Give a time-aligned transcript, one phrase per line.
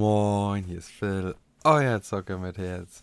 [0.00, 3.02] Moin, hier ist Phil, euer Zocker mit Herz.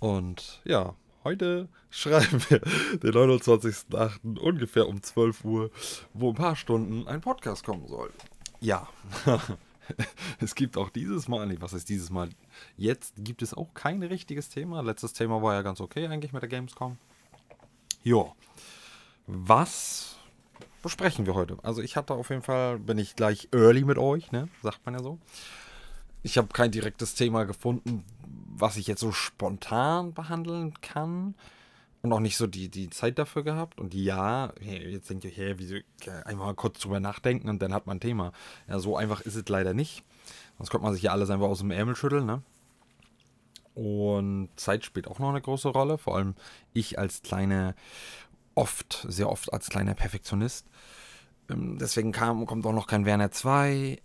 [0.00, 4.40] Und ja, heute schreiben wir den 29.08.
[4.40, 5.70] ungefähr um 12 Uhr,
[6.14, 8.10] wo ein paar Stunden ein Podcast kommen soll.
[8.58, 8.88] Ja,
[10.40, 12.30] es gibt auch dieses Mal, nee, was ist dieses Mal?
[12.76, 14.80] Jetzt gibt es auch kein richtiges Thema.
[14.80, 16.98] Letztes Thema war ja ganz okay eigentlich mit der Gamescom.
[18.02, 18.34] Jo,
[19.28, 20.16] was
[20.82, 21.58] besprechen wir heute?
[21.62, 24.48] Also ich hatte auf jeden Fall, bin ich gleich early mit euch, ne?
[24.60, 25.20] Sagt man ja so
[26.22, 28.04] ich habe kein direktes Thema gefunden,
[28.54, 31.34] was ich jetzt so spontan behandeln kann.
[32.02, 33.78] Und auch nicht so die, die Zeit dafür gehabt.
[33.78, 35.76] Und ja, jetzt denkt ihr, hey, wieso,
[36.24, 38.32] einfach kurz drüber nachdenken und dann hat man ein Thema.
[38.68, 40.02] Ja, so einfach ist es leider nicht.
[40.58, 42.42] Sonst könnte man sich ja alles einfach aus dem Ärmel schütteln, ne?
[43.74, 45.96] Und Zeit spielt auch noch eine große Rolle.
[45.96, 46.34] Vor allem
[46.72, 47.76] ich als kleine,
[48.56, 50.66] oft, sehr oft als kleiner Perfektionist.
[51.48, 54.02] Ähm, deswegen kam, kommt auch noch kein Werner 2.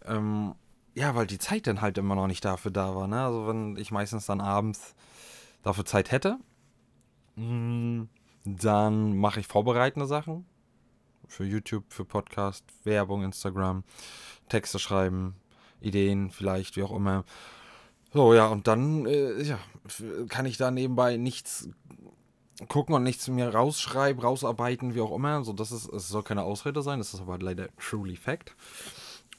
[0.98, 3.08] Ja, weil die Zeit dann halt immer noch nicht dafür da war.
[3.08, 3.22] Ne?
[3.22, 4.95] Also wenn ich meistens dann abends
[5.62, 6.40] dafür Zeit hätte,
[7.36, 8.06] mm,
[8.45, 10.48] dann mache ich vorbereitende Sachen.
[11.28, 13.84] Für YouTube, für Podcast, Werbung, Instagram,
[14.50, 15.36] Texte schreiben,
[15.81, 17.25] Ideen vielleicht, wie auch immer.
[18.12, 19.59] So, ja, und dann äh, ja,
[20.30, 21.70] kann ich da nebenbei nichts
[22.70, 25.44] gucken und nichts mir rausschreiben, rausarbeiten, wie auch immer.
[25.44, 28.56] So, das ist, es soll keine Ausrede sein, das ist aber leider truly fact.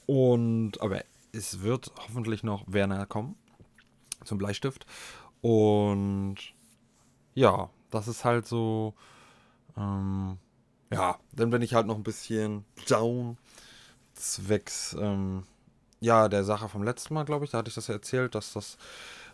[0.05, 3.35] Und, aber es wird hoffentlich noch Werner kommen
[4.23, 4.85] zum Bleistift.
[5.41, 6.35] Und
[7.33, 8.93] ja, das ist halt so.
[9.77, 10.37] Ähm,
[10.91, 13.37] ja, dann bin ich halt noch ein bisschen down.
[14.13, 15.43] Zwecks, ähm,
[16.01, 17.51] ja, der Sache vom letzten Mal, glaube ich.
[17.51, 18.77] Da hatte ich das ja erzählt, dass das,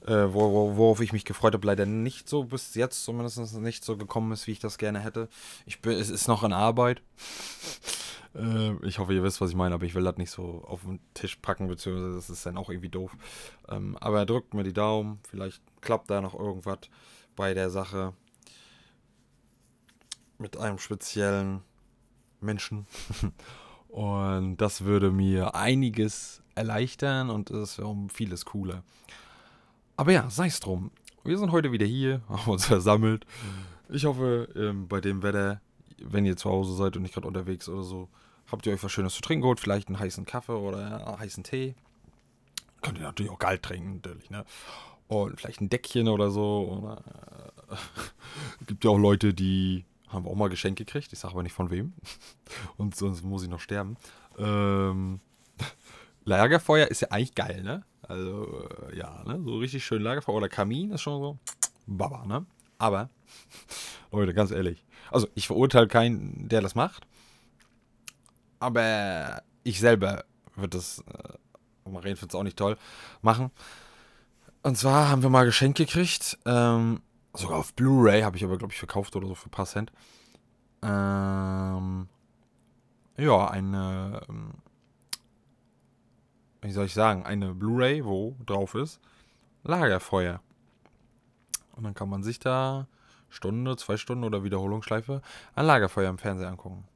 [0.06, 3.98] äh, wor worauf ich mich gefreut habe, leider nicht so bis jetzt zumindest nicht so
[3.98, 5.28] gekommen ist, wie ich das gerne hätte.
[5.66, 7.02] Ich bin, es ist noch in Arbeit.
[8.36, 10.82] Äh, ich hoffe, ihr wisst, was ich meine, aber ich will das nicht so auf
[10.82, 13.16] den Tisch packen, beziehungsweise das ist dann auch irgendwie doof.
[13.70, 16.80] Ähm, aber er drückt mir die Daumen, vielleicht klappt da noch irgendwas
[17.36, 18.14] bei der Sache
[20.38, 21.62] mit einem speziellen
[22.42, 22.86] Menschen.
[23.88, 28.84] und das würde mir einiges erleichtern und es wäre um vieles cooler.
[29.98, 30.92] Aber ja, sei es drum.
[31.24, 33.26] Wir sind heute wieder hier, haben uns versammelt.
[33.90, 35.62] Ich hoffe, ähm, bei dem Wetter,
[36.00, 38.10] wenn ihr zu Hause seid und nicht gerade unterwegs oder so,
[38.56, 39.60] Habt ihr euch was Schönes zu trinken geholt?
[39.60, 41.76] Vielleicht einen heißen Kaffee oder einen heißen Tee?
[42.82, 44.46] Könnt ihr natürlich auch kalt trinken, natürlich, ne?
[45.10, 46.82] Und vielleicht ein Deckchen oder so.
[46.82, 47.02] Oder,
[47.70, 47.76] äh,
[48.66, 51.12] gibt ja auch Leute, die haben auch mal Geschenke gekriegt.
[51.12, 51.92] Ich sage aber nicht von wem.
[52.78, 53.98] Und sonst muss ich noch sterben.
[54.38, 55.20] Ähm,
[56.24, 57.84] Lagerfeuer ist ja eigentlich geil, ne?
[58.04, 59.38] Also, äh, ja, ne?
[59.44, 61.38] So richtig schön Lagerfeuer oder Kamin ist schon so.
[61.88, 62.46] Baba, ne?
[62.78, 63.10] Aber,
[64.14, 64.86] Leute, ganz ehrlich.
[65.12, 67.06] Also, ich verurteile keinen, der das macht.
[68.66, 72.78] Aber ich selber würde das, äh, Marien findet es auch nicht toll,
[73.22, 73.52] machen.
[74.64, 76.40] Und zwar haben wir mal Geschenk gekriegt.
[76.48, 77.04] Ähm,
[77.36, 79.92] sogar auf Blu-ray habe ich aber, glaube ich, verkauft oder so für ein paar Cent.
[80.82, 82.08] Ähm,
[83.18, 84.54] ja, eine, ähm,
[86.64, 89.00] wie soll ich sagen, eine Blu-ray, wo drauf ist
[89.62, 90.42] Lagerfeuer.
[91.76, 92.88] Und dann kann man sich da
[93.30, 95.22] Stunde, zwei Stunden oder Wiederholungsschleife
[95.54, 96.88] ein Lagerfeuer im Fernsehen angucken.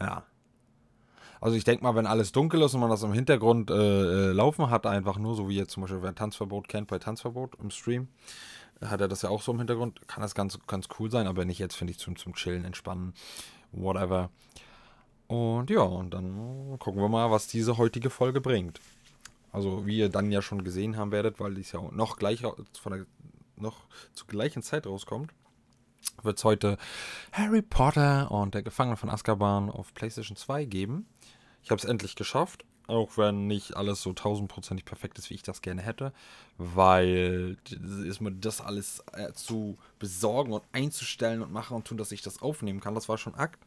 [0.00, 0.24] Ja.
[1.44, 4.32] Also ich denke mal, wenn alles dunkel ist und man das im Hintergrund äh, äh,
[4.32, 7.70] laufen hat, einfach nur, so wie jetzt zum Beispiel, wer Tanzverbot kennt bei Tanzverbot im
[7.70, 8.08] Stream,
[8.80, 11.44] hat er das ja auch so im Hintergrund, kann das ganz, ganz cool sein, aber
[11.44, 13.12] nicht jetzt, finde ich, zum, zum Chillen, Entspannen,
[13.72, 14.30] whatever.
[15.26, 18.80] Und ja, und dann gucken wir mal, was diese heutige Folge bringt.
[19.52, 22.92] Also, wie ihr dann ja schon gesehen haben werdet, weil dies ja noch gleich von
[22.92, 23.04] der,
[23.56, 23.80] noch
[24.14, 25.30] zur gleichen Zeit rauskommt,
[26.22, 26.78] wird es heute
[27.32, 31.06] Harry Potter und der Gefangene von Azkaban auf PlayStation 2 geben.
[31.62, 35.42] Ich habe es endlich geschafft, auch wenn nicht alles so tausendprozentig perfekt ist, wie ich
[35.42, 36.12] das gerne hätte,
[36.58, 37.56] weil
[38.04, 42.22] ist mir das alles äh, zu besorgen und einzustellen und machen und tun, dass ich
[42.22, 43.60] das aufnehmen kann, das war schon Akt.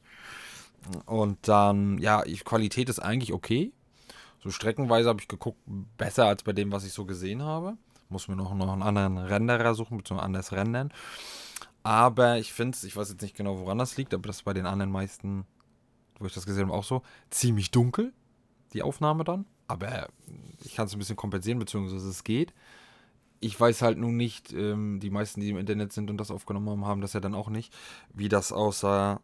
[1.06, 3.72] Und dann, ja, ich, Qualität ist eigentlich okay.
[4.44, 5.60] So streckenweise habe ich geguckt,
[5.98, 7.78] besser als bei dem, was ich so gesehen habe.
[8.10, 10.94] Muss mir noch, noch einen anderen Renderer suchen, beziehungsweise anders rendern.
[11.88, 14.44] Aber ich finde es, ich weiß jetzt nicht genau, woran das liegt, aber das ist
[14.44, 15.45] bei den anderen meisten
[16.19, 18.13] wo ich das gesehen habe, auch so ziemlich dunkel,
[18.74, 19.45] die Aufnahme dann.
[19.68, 20.07] Aber
[20.63, 22.54] ich kann es ein bisschen kompensieren, beziehungsweise es geht.
[23.39, 26.69] Ich weiß halt nun nicht, ähm, die meisten, die im Internet sind und das aufgenommen
[26.69, 27.74] haben, haben das ja dann auch nicht,
[28.13, 29.22] wie das aussah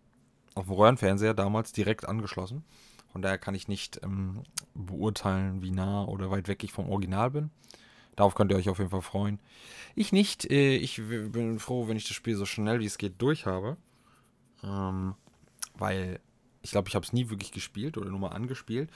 [0.54, 2.64] auf dem Röhrenfernseher damals direkt angeschlossen.
[3.12, 4.44] Von daher kann ich nicht ähm,
[4.76, 7.50] beurteilen, wie nah oder weit weg ich vom Original bin.
[8.16, 9.40] Darauf könnt ihr euch auf jeden Fall freuen.
[9.96, 10.50] Ich nicht.
[10.50, 13.78] Äh, ich bin froh, wenn ich das Spiel so schnell wie es geht durch habe.
[14.64, 15.16] Ähm,
[15.76, 16.20] weil
[16.62, 18.90] ich glaube, ich habe es nie wirklich gespielt oder nur mal angespielt.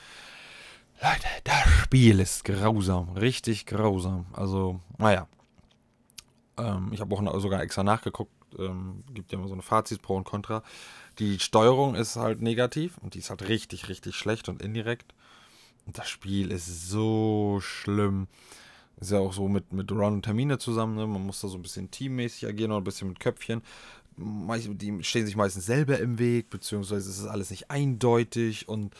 [1.02, 3.10] Leute, das Spiel ist grausam.
[3.10, 4.26] Richtig grausam.
[4.34, 5.28] Also, naja.
[6.58, 8.32] Ähm, ich habe auch sogar extra nachgeguckt.
[8.58, 10.64] Ähm, gibt ja immer so eine Fazit Pro und Contra.
[11.20, 15.14] Die Steuerung ist halt negativ und die ist halt richtig, richtig schlecht und indirekt.
[15.86, 18.28] Und das Spiel ist so schlimm.
[19.00, 20.96] Ist ja auch so mit, mit Ron und Termine zusammen.
[20.96, 21.06] Ne?
[21.06, 23.62] Man muss da so ein bisschen teammäßig agieren oder ein bisschen mit Köpfchen.
[24.18, 28.96] Die stehen sich meistens selber im Weg, beziehungsweise ist es alles nicht eindeutig und,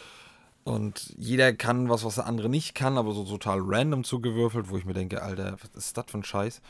[0.64, 4.78] und jeder kann was, was der andere nicht kann, aber so total random zugewürfelt, wo
[4.78, 6.62] ich mir denke, Alter, was ist das für ein Scheiß?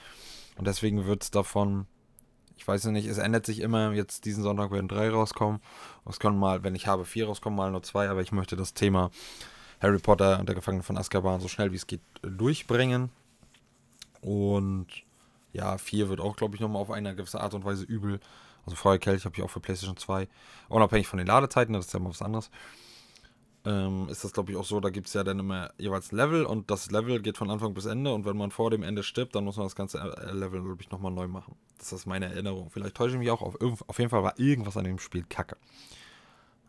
[0.57, 1.87] Und deswegen wird es davon,
[2.55, 3.91] ich weiß nicht, es ändert sich immer.
[3.91, 5.59] Jetzt diesen Sonntag werden drei rauskommen.
[6.09, 8.73] Es können mal, wenn ich habe, vier rauskommen, mal nur zwei, aber ich möchte das
[8.73, 9.11] Thema
[9.81, 13.09] Harry Potter und der Gefangene von Azkaban so schnell wie es geht durchbringen.
[14.21, 14.87] Und
[15.53, 18.19] ja, 4 wird auch, glaube ich, nochmal auf eine gewisse Art und Weise übel.
[18.65, 20.27] Also Feuerkelch habe ich auch für PlayStation 2.
[20.69, 22.51] Unabhängig von den Ladezeiten, das ist ja mal was anderes.
[23.65, 26.45] Ähm, ist das, glaube ich, auch so, da gibt es ja dann immer jeweils Level
[26.45, 29.35] und das Level geht von Anfang bis Ende und wenn man vor dem Ende stirbt,
[29.35, 31.55] dann muss man das ganze äh, Level, glaube ich, nochmal neu machen.
[31.77, 32.69] Das ist meine Erinnerung.
[32.69, 33.41] Vielleicht täusche ich mich auch.
[33.41, 33.55] Auf,
[33.87, 35.57] auf jeden Fall war irgendwas an dem Spiel kacke.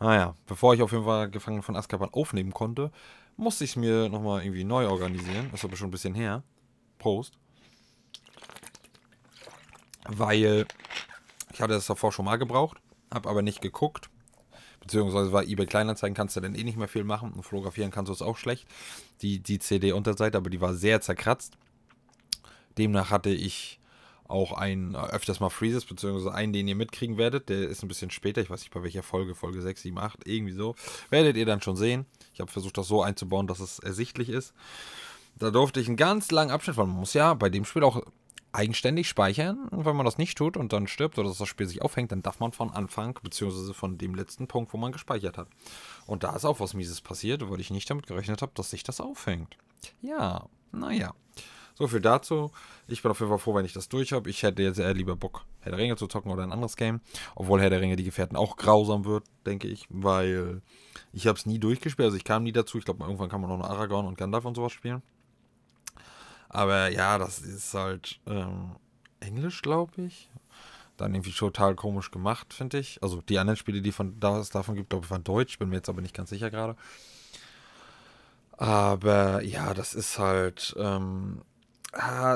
[0.00, 2.92] Naja, bevor ich auf jeden Fall Gefangenen von Azkaban aufnehmen konnte,
[3.36, 5.48] musste ich es mir nochmal irgendwie neu organisieren.
[5.50, 6.42] Das ist aber schon ein bisschen her.
[6.98, 7.38] Prost.
[10.06, 10.66] Weil
[11.52, 12.78] ich hatte das davor schon mal gebraucht,
[13.12, 14.08] habe aber nicht geguckt.
[14.80, 18.08] Beziehungsweise bei eBay Kleinanzeigen kannst du dann eh nicht mehr viel machen und fotografieren kannst
[18.08, 18.66] du es auch schlecht.
[19.22, 21.58] Die, die CD-Unterseite, aber die war sehr zerkratzt.
[22.78, 23.77] Demnach hatte ich
[24.28, 27.48] auch ein äh, öfters mal Freezes, beziehungsweise einen, den ihr mitkriegen werdet.
[27.48, 30.26] Der ist ein bisschen später, ich weiß nicht bei welcher Folge, Folge 6, 7, 8,
[30.26, 30.74] irgendwie so.
[31.10, 32.06] Werdet ihr dann schon sehen.
[32.34, 34.52] Ich habe versucht, das so einzubauen, dass es ersichtlich ist.
[35.36, 38.02] Da durfte ich einen ganz langen Abschnitt, weil man muss ja bei dem Spiel auch
[38.52, 39.68] eigenständig speichern.
[39.68, 42.22] Und wenn man das nicht tut und dann stirbt oder das Spiel sich aufhängt, dann
[42.22, 45.48] darf man von Anfang, beziehungsweise von dem letzten Punkt, wo man gespeichert hat.
[46.06, 48.82] Und da ist auch was Mieses passiert, weil ich nicht damit gerechnet habe, dass sich
[48.82, 49.56] das aufhängt.
[50.02, 51.14] Ja, naja.
[51.78, 52.50] So viel dazu.
[52.88, 54.28] Ich bin auf jeden Fall froh, wenn ich das durch habe.
[54.28, 57.00] Ich hätte jetzt eher lieber Bock, Herr der Ringe zu zocken oder ein anderes Game.
[57.36, 59.86] Obwohl Herr der Ringe die Gefährten auch grausam wird, denke ich.
[59.88, 60.60] Weil
[61.12, 62.06] ich habe es nie durchgespielt.
[62.06, 62.78] Also ich kam nie dazu.
[62.78, 65.02] Ich glaube, irgendwann kann man noch Aragorn und Gandalf und sowas spielen.
[66.48, 68.74] Aber ja, das ist halt ähm,
[69.20, 70.28] Englisch, glaube ich.
[70.96, 73.00] Dann irgendwie total komisch gemacht, finde ich.
[73.04, 75.60] Also die anderen Spiele, die von da es davon gibt, glaube ich, waren Deutsch.
[75.60, 76.74] Bin mir jetzt aber nicht ganz sicher gerade.
[78.56, 80.74] Aber ja, das ist halt.
[80.76, 81.42] Ähm,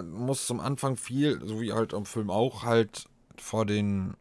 [0.03, 3.07] muss zum Anfang viel, so wie halt im Film auch, halt
[3.37, 4.15] vor den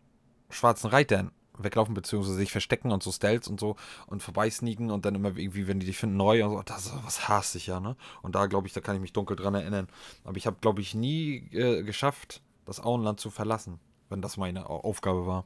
[0.49, 3.75] schwarzen Reitern weglaufen, beziehungsweise sich verstecken und so Stealths und so
[4.07, 7.27] und vorbeisneaken und dann immer irgendwie, wenn die dich finden, neu und so, das was
[7.27, 7.95] hasse ich ja, ne?
[8.21, 9.87] Und da glaube ich, da kann ich mich dunkel dran erinnern.
[10.23, 13.79] Aber ich habe, glaube ich, nie äh, geschafft, das Auenland zu verlassen,
[14.09, 15.45] wenn das meine Aufgabe war.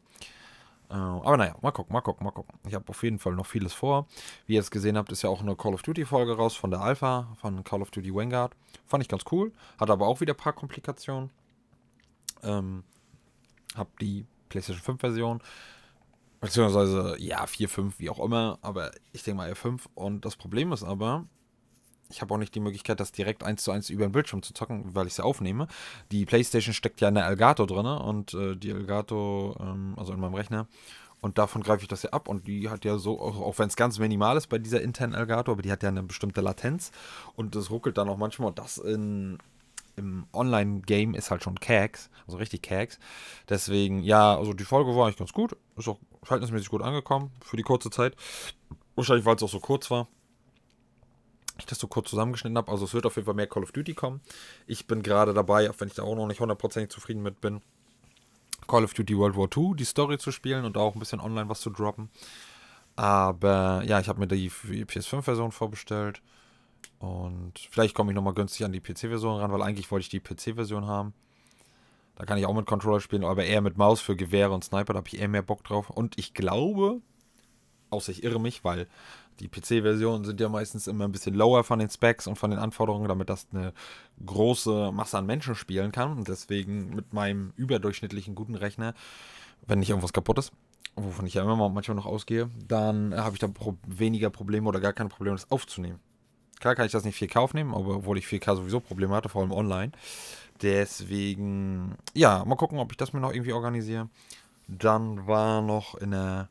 [0.89, 2.57] Äh, aber naja, mal gucken, mal gucken, mal gucken.
[2.67, 4.07] Ich habe auf jeden Fall noch vieles vor.
[4.45, 6.81] Wie ihr es gesehen habt, ist ja auch eine Call of Duty-Folge raus von der
[6.81, 8.55] Alpha, von Call of Duty Vanguard.
[8.85, 9.51] Fand ich ganz cool.
[9.79, 11.31] Hat aber auch wieder ein paar Komplikationen.
[12.43, 12.83] Ähm,
[13.75, 15.41] hab die PlayStation 5-Version.
[16.41, 18.59] Beziehungsweise, ja, 4, 5, wie auch immer.
[18.61, 19.89] Aber ich denke mal eher 5.
[19.95, 21.25] Und das Problem ist aber,
[22.09, 24.53] ich habe auch nicht die Möglichkeit, das direkt eins zu eins über den Bildschirm zu
[24.53, 25.67] zocken, weil ich es ja aufnehme.
[26.11, 30.19] Die PlayStation steckt ja in der Elgato drin und äh, die Elgato, ähm, also in
[30.19, 30.67] meinem Rechner,
[31.21, 32.27] und davon greife ich das ja ab.
[32.27, 35.15] Und die hat ja so, auch, auch wenn es ganz minimal ist bei dieser internen
[35.15, 36.91] Elgato, aber die hat ja eine bestimmte Latenz
[37.35, 38.49] und das ruckelt dann auch manchmal.
[38.49, 39.39] Und das in,
[39.95, 42.99] im Online-Game ist halt schon Kags, also richtig Kags.
[43.49, 45.57] Deswegen, ja, also die Folge war eigentlich ganz gut.
[45.77, 48.15] Ist auch verhältnismäßig gut angekommen für die kurze Zeit.
[48.93, 50.07] Wahrscheinlich, weil es auch so kurz war
[51.57, 52.71] ich das so kurz zusammengeschnitten habe.
[52.71, 54.21] Also es wird auf jeden Fall mehr Call of Duty kommen.
[54.67, 57.61] Ich bin gerade dabei, auch wenn ich da auch noch nicht hundertprozentig zufrieden mit bin,
[58.67, 61.49] Call of Duty World War II, die Story zu spielen und auch ein bisschen online
[61.49, 62.09] was zu droppen.
[62.95, 66.21] Aber ja, ich habe mir die PS5-Version vorbestellt.
[66.99, 70.19] Und vielleicht komme ich nochmal günstig an die PC-Version ran, weil eigentlich wollte ich die
[70.19, 71.13] PC-Version haben.
[72.15, 74.93] Da kann ich auch mit Controller spielen, aber eher mit Maus für Gewehre und Sniper,
[74.93, 75.89] da habe ich eher mehr Bock drauf.
[75.89, 77.01] Und ich glaube,
[77.89, 78.87] außer ich irre mich, weil
[79.39, 82.59] die PC-Versionen sind ja meistens immer ein bisschen lower von den Specs und von den
[82.59, 83.73] Anforderungen, damit das eine
[84.25, 86.17] große Masse an Menschen spielen kann.
[86.17, 88.93] Und deswegen mit meinem überdurchschnittlichen guten Rechner,
[89.67, 90.51] wenn nicht irgendwas kaputt ist,
[90.95, 94.79] wovon ich ja immer manchmal noch ausgehe, dann habe ich da pro weniger Probleme oder
[94.79, 95.99] gar keine Probleme, das aufzunehmen.
[96.59, 99.51] Klar kann ich das nicht 4K aufnehmen, obwohl ich 4K sowieso Probleme hatte, vor allem
[99.51, 99.91] online.
[100.61, 104.09] Deswegen, ja, mal gucken, ob ich das mir noch irgendwie organisiere.
[104.67, 106.49] Dann war noch in der,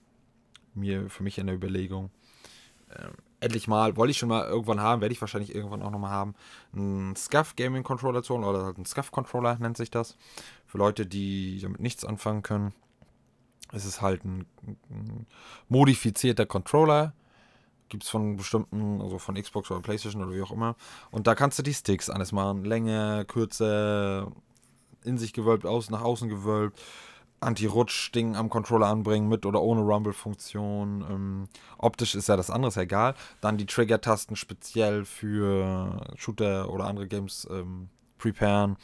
[0.74, 2.10] mir, für mich in der Überlegung,
[2.98, 6.10] ähm, endlich mal, wollte ich schon mal irgendwann haben, werde ich wahrscheinlich irgendwann auch nochmal
[6.10, 6.34] haben,
[6.74, 10.16] ein SCUF Gaming Controller zu holen, oder halt ein SCUF Controller nennt sich das.
[10.66, 12.72] Für Leute, die damit nichts anfangen können.
[13.72, 14.46] Es ist halt ein,
[14.90, 15.26] ein
[15.68, 17.12] modifizierter Controller.
[17.88, 20.74] Gibt es von bestimmten, also von Xbox oder Playstation oder wie auch immer.
[21.10, 22.64] Und da kannst du die Sticks alles machen.
[22.64, 24.32] Länge, Kürze,
[25.04, 26.80] in sich gewölbt, aus, nach außen gewölbt
[27.44, 31.04] Anti-Rutsch-Ding am Controller anbringen, mit oder ohne Rumble-Funktion.
[31.08, 31.48] Ähm,
[31.78, 33.14] optisch ist ja das andere, ist ja egal.
[33.40, 38.76] Dann die Trigger-Tasten speziell für Shooter oder andere Games ähm, preparen.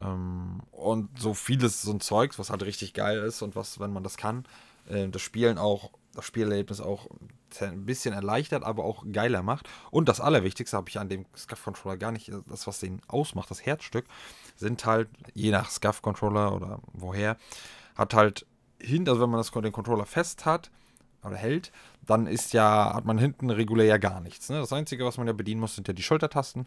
[0.00, 3.92] Ähm, und so vieles, so ein Zeugs, was halt richtig geil ist und was, wenn
[3.92, 4.44] man das kann,
[4.88, 7.06] äh, das Spielen auch, das Spielerlebnis auch
[7.60, 9.68] ein bisschen erleichtert, aber auch geiler macht.
[9.90, 13.64] Und das Allerwichtigste habe ich an dem SCUF-Controller gar nicht, das, was den ausmacht, das
[13.64, 14.06] Herzstück,
[14.56, 17.36] sind halt, je nach SCUF-Controller oder woher,
[18.02, 18.46] hat halt
[18.80, 20.70] hinten, also wenn man das, den Controller fest hat
[21.24, 21.72] oder hält,
[22.04, 24.50] dann ist ja, hat man hinten regulär ja gar nichts.
[24.50, 24.58] Ne?
[24.58, 26.66] Das Einzige, was man ja bedienen muss, sind ja die Schultertasten,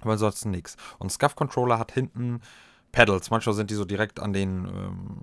[0.00, 0.76] aber ansonsten nichts.
[0.98, 2.40] Und SCUF-Controller hat hinten
[2.92, 3.30] Pedals.
[3.30, 5.22] Manchmal sind die so direkt an den ähm,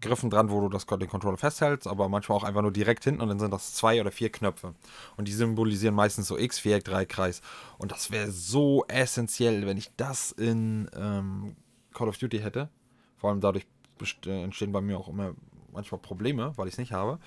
[0.00, 3.20] Griffen dran, wo du das, den Controller festhältst, aber manchmal auch einfach nur direkt hinten
[3.20, 4.74] und dann sind das zwei oder vier Knöpfe.
[5.16, 7.42] Und die symbolisieren meistens so X, Viereck, Dreikreis.
[7.78, 11.56] Und das wäre so essentiell, wenn ich das in ähm,
[11.92, 12.68] Call of Duty hätte.
[13.16, 13.66] Vor allem dadurch
[14.26, 15.34] entstehen bei mir auch immer
[15.72, 17.18] manchmal Probleme, weil ich es nicht habe.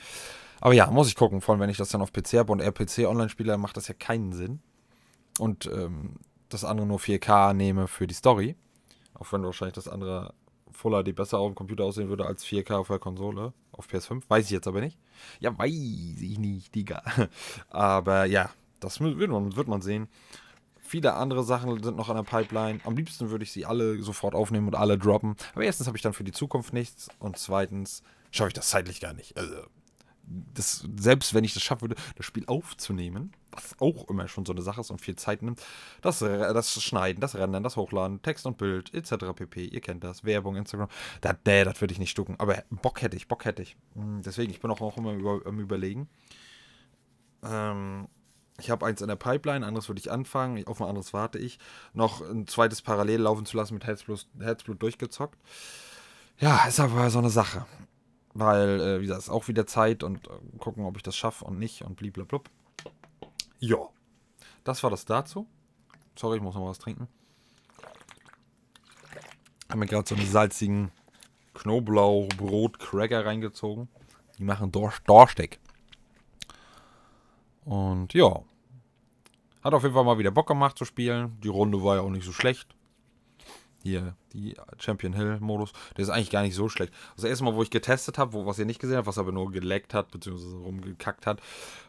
[0.59, 1.41] Aber ja, muss ich gucken.
[1.41, 3.87] Vor allem, wenn ich das dann auf PC habe und RPC online spiele, macht das
[3.87, 4.59] ja keinen Sinn.
[5.39, 6.17] Und ähm,
[6.49, 8.55] das andere nur 4K nehme für die Story.
[9.13, 10.33] Auch wenn wahrscheinlich das andere
[10.71, 13.53] Full HD besser auf dem Computer aussehen würde als 4K auf der Konsole.
[13.71, 14.23] Auf PS5.
[14.27, 14.97] Weiß ich jetzt aber nicht.
[15.39, 17.03] Ja, weiß ich nicht, Digga.
[17.69, 18.49] Aber ja,
[18.79, 20.07] das wird man, wird man sehen.
[20.91, 22.81] Viele andere Sachen sind noch an der Pipeline.
[22.83, 25.37] Am liebsten würde ich sie alle sofort aufnehmen und alle droppen.
[25.53, 28.99] Aber erstens habe ich dann für die Zukunft nichts und zweitens schaffe ich das zeitlich
[28.99, 29.37] gar nicht.
[29.37, 29.55] Also,
[30.53, 34.51] das, selbst wenn ich das schaffen würde, das Spiel aufzunehmen, was auch immer schon so
[34.51, 35.61] eine Sache ist und viel Zeit nimmt,
[36.01, 39.27] das, das Schneiden, das Rendern, das Hochladen, Text und Bild, etc.
[39.33, 39.63] pp.
[39.63, 40.89] Ihr kennt das, Werbung, Instagram.
[41.21, 42.35] Das, das würde ich nicht stucken.
[42.37, 43.77] Aber Bock hätte ich, Bock hätte ich.
[43.95, 46.09] Hm, deswegen, ich bin auch, auch immer über, am Überlegen.
[47.43, 48.09] Ähm,
[48.61, 51.59] ich habe eins in der Pipeline, anderes würde ich anfangen, auf ein anderes warte ich.
[51.93, 55.37] Noch ein zweites parallel laufen zu lassen mit Herzblut, durchgezockt.
[56.39, 57.65] Ja, ist aber so eine Sache.
[58.33, 61.43] Weil, äh, wie gesagt, ist auch wieder Zeit und äh, gucken, ob ich das schaffe
[61.45, 62.49] und nicht und bliblablub.
[63.59, 63.77] Ja.
[64.63, 65.47] Das war das dazu.
[66.15, 67.07] Sorry, ich muss noch was trinken.
[69.69, 70.91] Haben mir gerade so einen salzigen
[71.55, 73.89] Knoblauchbrot-Cracker reingezogen.
[74.37, 75.59] Die machen Dorsteck.
[77.65, 78.41] Und ja.
[79.63, 81.37] Hat auf jeden Fall mal wieder Bock gemacht zu spielen.
[81.43, 82.67] Die Runde war ja auch nicht so schlecht.
[83.83, 85.73] Hier, die Champion Hill-Modus.
[85.97, 86.93] Der ist eigentlich gar nicht so schlecht.
[87.15, 89.51] Das erste Mal, wo ich getestet habe, was ihr nicht gesehen habt, was aber nur
[89.51, 91.41] geleckt hat, beziehungsweise rumgekackt hat,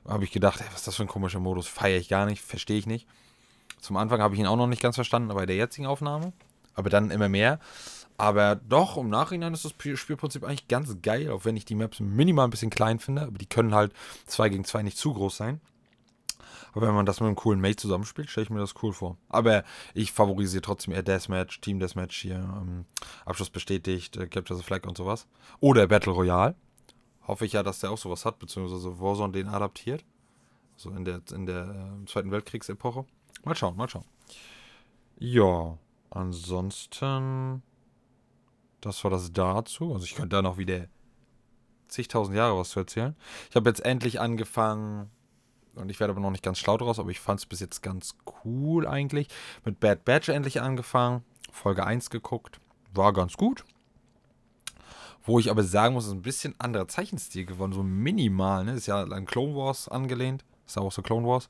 [0.06, 1.68] habe ich gedacht, ey, was ist das für ein komischer Modus?
[1.68, 3.06] Feiere ich gar nicht, verstehe ich nicht.
[3.80, 6.32] Zum Anfang habe ich ihn auch noch nicht ganz verstanden, bei der jetzigen Aufnahme.
[6.74, 7.58] Aber dann immer mehr.
[8.16, 12.00] Aber doch, im Nachhinein ist das Spielprinzip eigentlich ganz geil, auch wenn ich die Maps
[12.00, 13.22] minimal ein bisschen klein finde.
[13.22, 13.92] Aber die können halt
[14.26, 15.60] 2 gegen 2 nicht zu groß sein.
[16.72, 19.18] Aber wenn man das mit einem coolen Mate zusammenspielt, stelle ich mir das cool vor.
[19.28, 19.64] Aber
[19.94, 22.86] ich favorisiere trotzdem eher Deathmatch, Team Deathmatch hier, ähm,
[23.24, 25.26] Abschluss bestätigt, äh, Capture the Flag und sowas.
[25.60, 26.54] Oder Battle Royale.
[27.26, 30.04] Hoffe ich ja, dass der auch sowas hat, beziehungsweise Warzone den adaptiert.
[30.76, 33.04] So in der, in der äh, Zweiten Weltkriegsepoche.
[33.44, 34.04] Mal schauen, mal schauen.
[35.18, 35.78] Ja,
[36.10, 37.62] ansonsten,
[38.80, 39.92] das war das dazu.
[39.92, 40.88] Also ich könnte da noch wieder
[41.88, 43.14] zigtausend Jahre was zu erzählen.
[43.50, 45.10] Ich habe jetzt endlich angefangen,
[45.74, 47.82] und ich werde aber noch nicht ganz schlau draus, aber ich fand es bis jetzt
[47.82, 49.28] ganz cool eigentlich.
[49.64, 52.60] Mit Bad Batch endlich angefangen, Folge 1 geguckt,
[52.92, 53.64] war ganz gut.
[55.24, 58.72] Wo ich aber sagen muss, ist ein bisschen anderer Zeichenstil geworden, so minimal, ne?
[58.72, 61.48] Ist ja an Clone Wars angelehnt, ist auch so Clone Wars.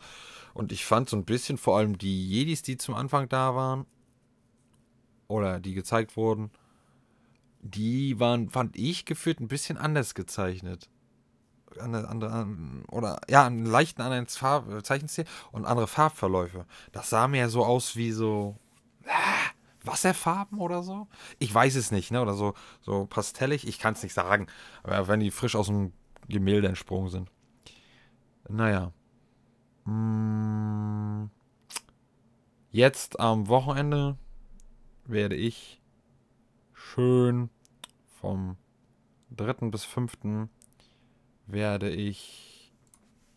[0.54, 3.86] Und ich fand so ein bisschen vor allem die Jedis, die zum Anfang da waren,
[5.26, 6.50] oder die gezeigt wurden,
[7.62, 10.90] die waren, fand ich gefühlt ein bisschen anders gezeichnet
[11.80, 12.46] eine andere,
[12.88, 16.66] oder ja, einen leichten anderen Farb, Zeichenstil und andere Farbverläufe.
[16.92, 18.56] Das sah mir so aus wie so
[19.04, 21.08] äh, Wasserfarben oder so.
[21.38, 22.22] Ich weiß es nicht, ne?
[22.22, 24.46] Oder so, so pastellig, ich kann es nicht sagen.
[24.82, 25.92] Aber wenn die frisch aus dem
[26.28, 27.30] Gemälde entsprungen sind.
[28.48, 28.92] Naja.
[29.84, 31.30] Hm.
[32.70, 34.16] Jetzt am Wochenende
[35.04, 35.82] werde ich
[36.72, 37.50] schön
[38.20, 38.56] vom
[39.30, 39.68] 3.
[39.70, 40.16] bis 5
[41.46, 42.72] werde ich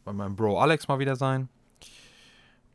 [0.03, 1.49] bei meinem Bro Alex mal wieder sein.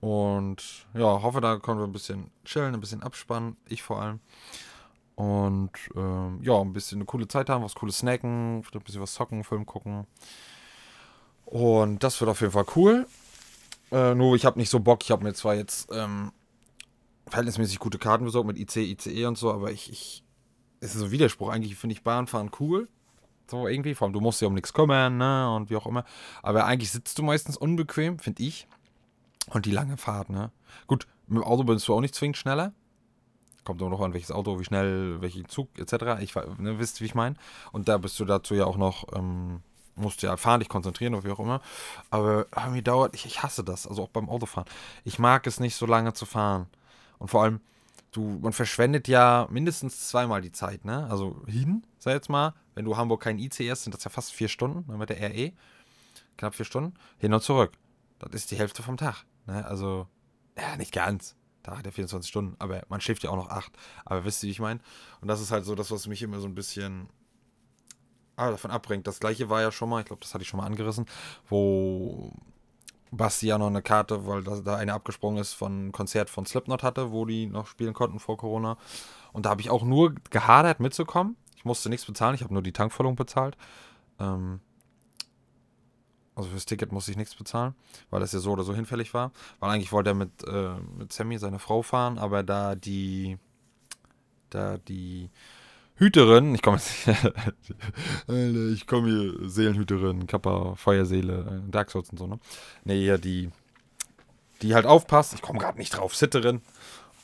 [0.01, 3.57] Und ja, hoffe, da können wir ein bisschen chillen, ein bisschen abspannen.
[3.69, 4.21] Ich vor allem.
[5.15, 9.13] Und ähm, ja, ein bisschen eine coole Zeit haben, was cooles snacken, ein bisschen was
[9.13, 10.07] zocken, Film gucken.
[11.45, 13.07] Und das wird auf jeden Fall cool.
[13.93, 15.03] Äh, nur ich habe nicht so Bock.
[15.03, 16.33] Ich habe mir zwar jetzt ähm,
[17.27, 20.25] verhältnismäßig gute Karten besorgt mit IC, ICE und so, aber ich, ich
[20.81, 21.51] es ist so ein Widerspruch.
[21.51, 22.89] Eigentlich finde ich Bahnfahren cool.
[23.51, 23.95] So irgendwie.
[23.95, 25.53] Vor allem, du musst ja um nichts kümmern, ne?
[25.55, 26.05] Und wie auch immer.
[26.43, 28.67] Aber eigentlich sitzt du meistens unbequem, finde ich.
[29.49, 30.51] Und die lange Fahrt, ne?
[30.87, 32.73] Gut, mit dem Auto bist du auch nicht zwingend schneller.
[33.65, 36.21] Kommt immer noch an, welches Auto, wie schnell, welchen Zug, etc.
[36.21, 37.37] Ich ne, wisst, wie ich meine.
[37.73, 39.61] Und da bist du dazu ja auch noch, ähm,
[39.97, 41.61] musst du ja fahren, dich konzentrieren oder wie auch immer.
[42.11, 44.69] Aber irgendwie dauert, ich, ich hasse das, also auch beim Autofahren.
[45.05, 46.69] Ich mag es nicht, so lange zu fahren.
[47.19, 47.61] Und vor allem,
[48.13, 51.07] du, man verschwendet ja mindestens zweimal die Zeit, ne?
[51.11, 54.33] Also hin, sag jetzt mal, wenn du Hamburg kein IC hast, sind das ja fast
[54.33, 55.53] vier Stunden ne, mit der RE.
[56.37, 56.95] Knapp vier Stunden.
[57.19, 57.73] Hin und zurück.
[58.19, 59.25] Das ist die Hälfte vom Tag.
[59.47, 59.65] Ne?
[59.67, 60.07] Also,
[60.57, 61.37] ja, nicht ganz.
[61.63, 63.71] Da hat er 24 Stunden, aber man schläft ja auch noch 8.
[64.05, 64.81] Aber wisst ihr, wie ich meine?
[65.21, 67.09] Und das ist halt so das, was mich immer so ein bisschen
[68.37, 69.07] ah, davon abbringt.
[69.07, 71.07] Das gleiche war ja schon mal, ich glaube, das hatte ich schon mal angerissen,
[71.49, 72.33] wo
[73.11, 77.13] Basti ja noch eine Karte, weil da eine abgesprungen ist, von Konzert von Slipknot hatte,
[77.13, 78.79] wo die noch spielen konnten vor Corona.
[79.33, 81.37] Und da habe ich auch nur gehadert mitzukommen.
[81.61, 83.55] Ich musste nichts bezahlen, ich habe nur die Tankfüllung bezahlt.
[84.19, 84.61] Ähm,
[86.35, 87.75] also fürs Ticket musste ich nichts bezahlen,
[88.09, 89.31] weil das ja so oder so hinfällig war.
[89.59, 93.37] Weil eigentlich wollte er mit, äh, mit Sammy, seine Frau, fahren, aber da die,
[94.49, 95.29] da die
[95.97, 97.07] Hüterin, ich komme jetzt
[98.27, 102.39] ich komme hier, Seelenhüterin, Kappa, Feuerseele, äh, Dark Souls und so, ne?
[102.85, 103.51] Ne, ja, die,
[104.63, 106.63] die halt aufpasst, ich komme gerade nicht drauf, Sitterin,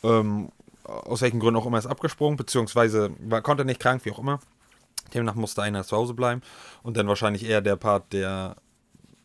[0.03, 0.51] ähm,
[0.87, 4.41] aus welchen Gründen auch immer ist abgesprungen, beziehungsweise war, konnte nicht krank, wie auch immer.
[5.15, 6.43] Demnach musste einer zu Hause bleiben
[6.83, 8.57] und dann wahrscheinlich eher der Part, der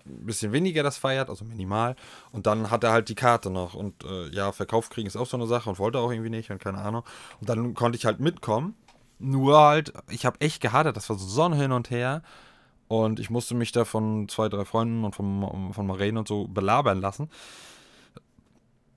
[0.06, 1.96] ein bisschen weniger das feiert, also minimal.
[2.32, 3.74] Und dann hat er halt die Karte noch.
[3.74, 6.52] Und äh, ja, Verkauf kriegen ist auch so eine Sache und wollte auch irgendwie nicht
[6.52, 7.04] und keine Ahnung.
[7.40, 8.76] Und dann konnte ich halt mitkommen.
[9.20, 12.24] Nur halt, ich habe echt gehadert, das war so Sonne hin und her.
[12.88, 16.48] Und ich musste mich da von zwei, drei Freunden und von, von Maren und so
[16.48, 17.30] belabern lassen.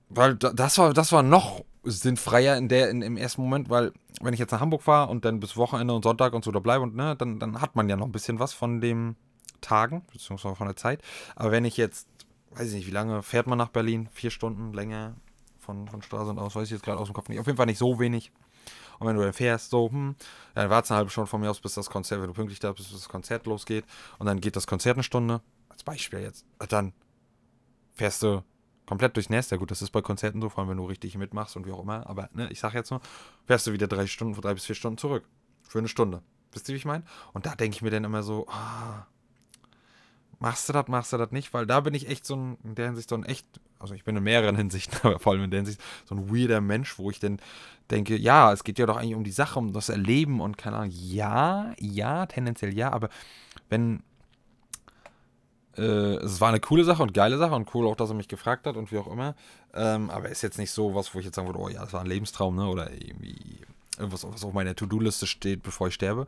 [0.09, 3.91] Weil das war, das war noch sinnfreier in der, in, im ersten Moment, weil
[4.21, 6.59] wenn ich jetzt nach Hamburg fahre und dann bis Wochenende und Sonntag und so da
[6.59, 9.15] bleibe und ne, dann, dann hat man ja noch ein bisschen was von dem,
[9.65, 11.01] Tagen, beziehungsweise von der Zeit.
[11.35, 12.07] Aber wenn ich jetzt,
[12.51, 14.07] weiß ich nicht, wie lange fährt man nach Berlin?
[14.13, 15.15] Vier Stunden länger
[15.59, 17.39] von, von Stralsund aus, weiß ich jetzt gerade aus dem Kopf nicht.
[17.39, 18.31] Auf jeden Fall nicht so wenig.
[18.99, 20.15] Und wenn du dann fährst, so, hm,
[20.53, 22.59] dann wartest du eine halbe Stunde von mir aus, bis das Konzert, wenn du pünktlich
[22.59, 23.85] da bist, bis das Konzert losgeht.
[24.19, 26.45] Und dann geht das Konzert eine Stunde, als Beispiel jetzt.
[26.69, 26.93] Dann
[27.93, 28.43] fährst du
[28.85, 29.51] komplett durchs Nest.
[29.51, 31.71] Ja gut, das ist bei Konzerten so, vor allem wenn du richtig mitmachst und wie
[31.71, 32.07] auch immer.
[32.09, 33.01] Aber ne, ich sag jetzt nur,
[33.45, 35.25] fährst du wieder drei Stunden, drei bis vier Stunden zurück.
[35.63, 36.21] Für eine Stunde.
[36.51, 37.03] Wisst ihr, wie ich meine?
[37.33, 39.07] Und da denke ich mir dann immer so, ah,
[40.39, 42.75] machst du das, machst du das nicht, weil da bin ich echt so ein, in
[42.75, 43.45] der Hinsicht so ein echt,
[43.79, 46.61] also ich bin in mehreren Hinsichten, aber vor allem in der Hinsicht so ein weirder
[46.61, 47.39] Mensch, wo ich dann
[47.91, 50.77] denke, ja, es geht ja doch eigentlich um die Sache, um das Erleben und keine
[50.77, 53.09] Ahnung, ja, ja, tendenziell ja, aber
[53.69, 54.03] wenn
[55.77, 58.27] äh, es war eine coole Sache und geile Sache und cool auch, dass er mich
[58.27, 59.35] gefragt hat und wie auch immer,
[59.73, 61.93] ähm, aber ist jetzt nicht so was, wo ich jetzt sagen würde, oh ja, das
[61.93, 63.61] war ein Lebenstraum, ne, oder irgendwie
[63.97, 66.27] irgendwas, was auf meiner To-Do-Liste steht, bevor ich sterbe.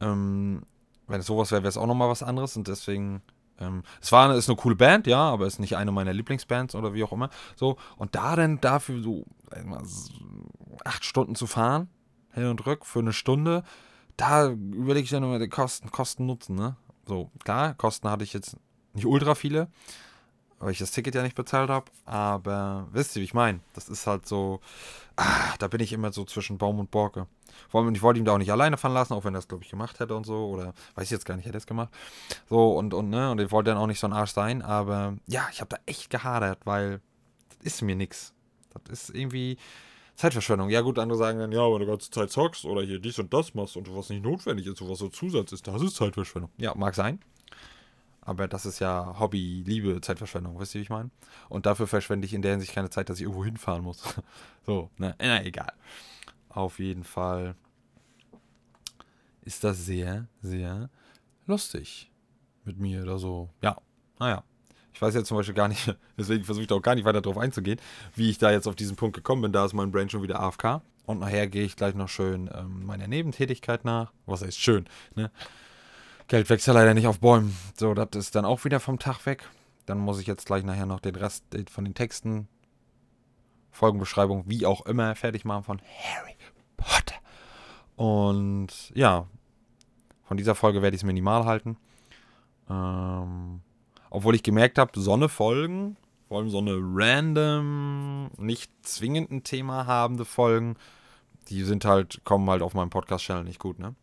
[0.00, 0.62] Ähm,
[1.06, 3.22] wenn es sowas wäre, wäre es auch nochmal was anderes und deswegen.
[3.58, 6.92] Ähm, es war ist eine coole Band, ja, aber ist nicht eine meiner Lieblingsbands oder
[6.92, 7.30] wie auch immer.
[7.54, 9.24] So, und da dann dafür so
[9.64, 9.82] mal,
[10.84, 11.88] acht Stunden zu fahren,
[12.32, 13.62] hin und rück für eine Stunde,
[14.18, 16.76] da überlege ich dann immer die Kosten, Kosten nutzen, ne?
[17.06, 18.56] So, klar, Kosten hatte ich jetzt
[18.96, 19.68] nicht ultra viele,
[20.58, 23.60] weil ich das Ticket ja nicht bezahlt habe, aber wisst ihr, wie ich meine?
[23.74, 24.60] Das ist halt so,
[25.16, 27.26] ah, da bin ich immer so zwischen Baum und Borke.
[27.68, 29.48] Vor allem, ich wollte ihn da auch nicht alleine fahren lassen, auch wenn er das,
[29.48, 30.46] glaube ich, gemacht hätte und so.
[30.48, 31.88] Oder weiß ich jetzt gar nicht, hätte er es gemacht.
[32.48, 34.62] So, und, und, ne, und ich wollte dann auch nicht so ein Arsch sein.
[34.62, 37.00] Aber ja, ich habe da echt gehadert, weil
[37.48, 38.34] das ist mir nix.
[38.84, 39.56] Das ist irgendwie
[40.16, 40.70] Zeitverschwendung.
[40.70, 43.18] Ja, gut, andere sagen dann, ja, aber du die ganze Zeit zockst oder hier dies
[43.18, 46.50] und das machst und was nicht notwendig ist, was so Zusatz ist, das ist Zeitverschwendung.
[46.58, 47.20] Ja, mag sein.
[48.26, 51.10] Aber das ist ja Hobby, Liebe, Zeitverschwendung, wisst ihr, wie ich meine?
[51.48, 54.02] Und dafür verschwende ich in der Hinsicht keine Zeit, dass ich irgendwo hinfahren muss.
[54.66, 55.14] so, ne?
[55.20, 55.72] Na, egal.
[56.48, 57.54] Auf jeden Fall
[59.42, 60.90] ist das sehr, sehr
[61.46, 62.10] lustig
[62.64, 63.48] mit mir oder so.
[63.62, 63.78] Ja,
[64.18, 64.42] naja.
[64.92, 67.20] Ich weiß jetzt zum Beispiel gar nicht, deswegen versuche ich da auch gar nicht weiter
[67.20, 67.78] drauf einzugehen,
[68.16, 69.52] wie ich da jetzt auf diesen Punkt gekommen bin.
[69.52, 70.82] Da ist mein Brain schon wieder AFK.
[71.04, 74.12] Und nachher gehe ich gleich noch schön ähm, meiner Nebentätigkeit nach.
[74.24, 75.30] Was heißt schön, ne?
[76.28, 77.56] Geld wächst ja leider nicht auf Bäumen.
[77.78, 79.48] So, das ist dann auch wieder vom Tag weg.
[79.86, 82.48] Dann muss ich jetzt gleich nachher noch den Rest von den Texten,
[83.70, 86.34] Folgenbeschreibung, wie auch immer, fertig machen von Harry
[86.76, 87.14] Potter.
[87.94, 89.26] Und ja,
[90.24, 91.76] von dieser Folge werde ich es minimal halten.
[92.68, 93.60] Ähm,
[94.10, 95.96] obwohl ich gemerkt habe, Sonne folgen
[96.28, 100.76] vor allem so eine random, nicht zwingend ein Thema habende Folgen,
[101.48, 103.94] die sind halt, kommen halt auf meinem Podcast-Channel nicht gut, ne?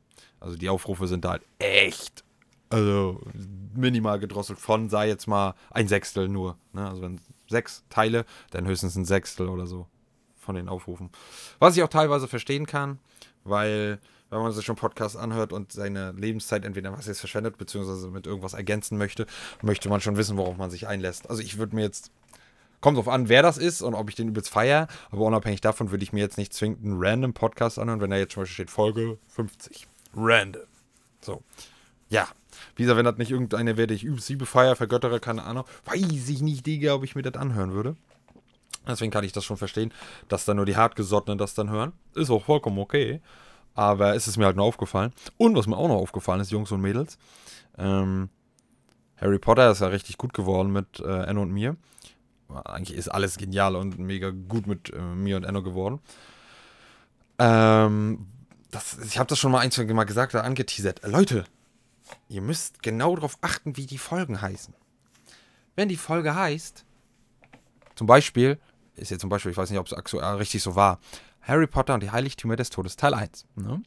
[0.43, 2.23] Also die Aufrufe sind da halt echt,
[2.69, 3.21] also
[3.75, 6.88] minimal gedrosselt von, sei jetzt mal ein Sechstel nur, ne?
[6.88, 9.88] Also wenn sechs Teile, dann höchstens ein Sechstel oder so
[10.36, 11.10] von den Aufrufen.
[11.60, 12.99] Was ich auch teilweise verstehen kann,
[13.45, 18.10] weil wenn man sich schon Podcast anhört und seine Lebenszeit entweder was jetzt verschwendet, beziehungsweise
[18.10, 19.27] mit irgendwas ergänzen möchte,
[19.62, 21.29] möchte man schon wissen, worauf man sich einlässt.
[21.29, 22.12] Also ich würde mir jetzt,
[22.82, 25.91] kommt drauf an, wer das ist und ob ich den übelst feiere, aber unabhängig davon
[25.91, 28.56] würde ich mir jetzt nicht zwingend einen random Podcast anhören, wenn da jetzt zum Beispiel
[28.56, 29.88] steht Folge 50.
[30.15, 30.63] Random.
[31.21, 31.43] So.
[32.10, 32.28] Ja.
[32.76, 36.30] Wie gesagt, wenn das nicht irgendeine werde ich übelst sie befeier, vergöttere, keine Ahnung, weiß
[36.30, 37.95] ich nicht, Digga, ob ich mir das anhören würde.
[38.88, 39.93] Deswegen kann ich das schon verstehen,
[40.28, 41.93] dass da nur die Hartgesottenen das dann hören.
[42.15, 43.21] Ist auch vollkommen okay.
[43.76, 45.13] Aber es ist mir halt nur aufgefallen.
[45.38, 47.17] Und was mir auch noch aufgefallen ist, Jungs und Mädels,
[47.78, 48.30] ähm,
[49.17, 51.76] Harry Potter ist ja richtig gut geworden mit äh, Enno und mir.
[52.65, 55.99] Eigentlich ist alles genial und mega gut mit äh, mir und Enno geworden.
[57.39, 58.28] Ähm,
[58.73, 61.03] das, ich habe das schon mal ein, zwei Mal gesagt oder angeteasert.
[61.03, 61.45] Äh, Leute,
[62.27, 64.73] ihr müsst genau darauf achten, wie die Folgen heißen.
[65.75, 66.86] Wenn die Folge heißt,
[67.95, 68.59] zum Beispiel,
[68.95, 70.99] ist jetzt zum Beispiel, ich weiß nicht, ob es richtig so war,
[71.41, 73.45] Harry Potter und die Heiligtümer des Todes Teil 1.
[73.55, 73.81] Ne?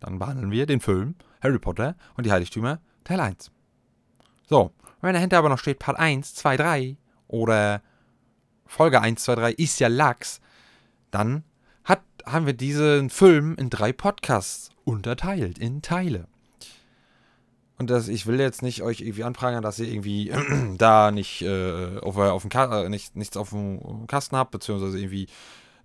[0.00, 3.50] Dann behandeln wir den Film Harry Potter und die Heiligtümer Teil 1.
[4.48, 6.96] So, wenn dahinter aber noch steht Part 1, 2, 3
[7.28, 7.82] oder
[8.66, 10.40] Folge 1, 2, 3 ist ja Lachs,
[11.10, 11.44] dann
[12.26, 16.26] haben wir diesen Film in drei Podcasts unterteilt, in Teile.
[17.78, 20.32] Und das, ich will jetzt nicht euch irgendwie anprangern, dass ihr irgendwie
[20.78, 25.28] da nicht, äh, auf, auf dem äh, nicht, nichts auf dem Kasten habt, beziehungsweise irgendwie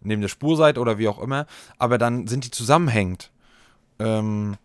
[0.02, 1.46] neben der Spur seid oder wie auch immer,
[1.78, 3.32] aber dann sind die zusammenhängend.
[4.00, 4.58] Ähm,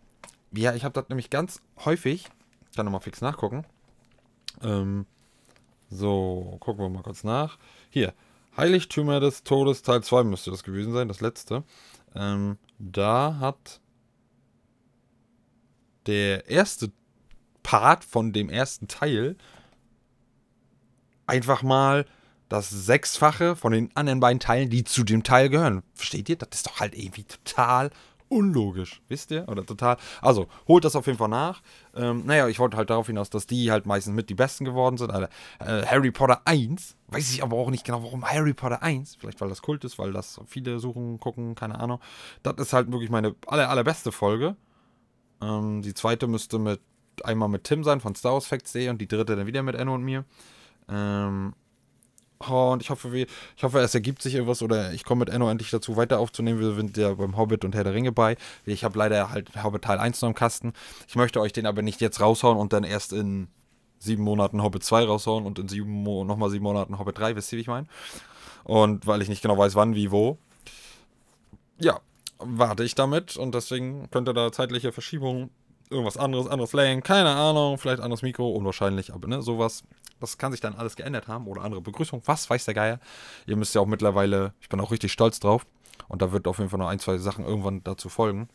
[0.51, 2.27] ja, ich habe das nämlich ganz häufig,
[2.71, 3.65] ich kann nochmal fix nachgucken.
[4.63, 5.05] Ähm,
[5.89, 7.57] so, gucken wir mal kurz nach.
[7.89, 8.13] Hier,
[8.57, 11.63] Heiligtümer des Todes Teil 2 müsste das gewesen sein, das letzte.
[12.15, 13.79] Ähm, da hat
[16.07, 16.91] der erste
[17.63, 19.35] Part von dem ersten Teil
[21.27, 22.05] einfach mal
[22.49, 25.83] das Sechsfache von den anderen beiden Teilen, die zu dem Teil gehören.
[25.93, 26.37] Versteht ihr?
[26.37, 27.91] Das ist doch halt irgendwie total
[28.29, 29.47] unlogisch, wisst ihr?
[29.47, 29.97] Oder total.
[30.21, 31.61] Also, holt das auf jeden Fall nach.
[31.95, 34.97] Ähm, naja, ich wollte halt darauf hinaus, dass die halt meistens mit die besten geworden
[34.97, 35.11] sind.
[35.11, 35.27] Also,
[35.59, 39.15] äh, Harry Potter 1, weiß ich aber auch nicht genau, warum Harry Potter 1.
[39.15, 41.99] Vielleicht, weil das Kult ist, weil das viele suchen, gucken, keine Ahnung.
[42.43, 44.55] Das ist halt wirklich meine aller, allerbeste Folge.
[45.41, 46.81] Ähm, die zweite müsste mit
[47.23, 49.95] einmal mit Tim sein von Star Wars Facts.de und die dritte dann wieder mit Enno
[49.95, 50.25] und mir.
[50.89, 51.53] Ähm,
[52.39, 55.49] Und ich hoffe, wir, ich hoffe, es ergibt sich irgendwas oder ich komme mit Enno
[55.49, 56.59] endlich dazu, weiter aufzunehmen.
[56.59, 58.37] Wir sind ja beim Hobbit und Herr der Ringe bei.
[58.65, 60.73] Ich habe leider halt Hobbit Teil 1 noch im Kasten.
[61.07, 63.47] Ich möchte euch den aber nicht jetzt raushauen und dann erst in
[63.99, 67.51] sieben Monaten Hobbit 2 raushauen und in sieben Mo nochmal sieben Monaten Hobbit 3, wisst
[67.51, 67.87] ihr, wie ich meine?
[68.63, 70.37] Und weil ich nicht genau weiß, wann, wie, wo.
[71.79, 71.99] Ja,
[72.37, 75.49] warte ich damit und deswegen könnte da zeitliche Verschiebungen,
[75.89, 79.83] irgendwas anderes, anderes Laying, keine Ahnung, vielleicht anderes Mikro, unwahrscheinlich, aber ne, sowas
[80.19, 82.21] das kann sich dann alles geändert haben oder andere Begrüßung.
[82.25, 82.99] Was weiß der Geier.
[83.45, 85.65] Ihr müsst ja auch mittlerweile, ich bin auch richtig stolz drauf.
[86.07, 88.49] Und da wird auf jeden Fall noch ein, zwei Sachen irgendwann dazu folgen.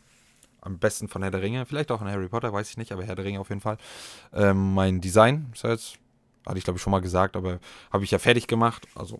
[0.61, 3.03] Am besten von Herr der Ringe, vielleicht auch von Harry Potter, weiß ich nicht, aber
[3.03, 3.77] Herr der Ringe auf jeden Fall.
[4.33, 5.97] Ähm, mein Design ja jetzt,
[6.45, 7.59] hatte ich glaube ich schon mal gesagt, aber
[7.91, 8.87] habe ich ja fertig gemacht.
[8.95, 9.19] Also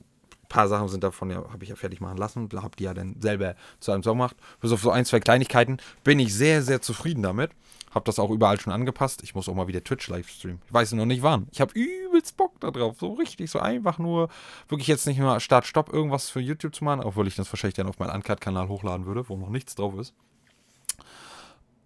[0.53, 2.47] paar Sachen sind davon ja, habe ich ja fertig machen lassen.
[2.53, 4.37] Habe die ja dann selber zu einem Song gemacht.
[4.61, 7.49] Bis auf so ein, zwei Kleinigkeiten bin ich sehr, sehr zufrieden damit.
[7.91, 9.23] Hab das auch überall schon angepasst.
[9.23, 10.61] Ich muss auch mal wieder Twitch livestreamen.
[10.67, 11.47] Ich weiß noch nicht wann.
[11.51, 12.97] Ich habe übelst Bock da drauf.
[12.99, 14.29] So richtig, so einfach nur
[14.67, 17.75] wirklich jetzt nicht nur Start, Stopp irgendwas für YouTube zu machen, obwohl ich das wahrscheinlich
[17.75, 20.13] dann auf meinen Uncut-Kanal hochladen würde, wo noch nichts drauf ist.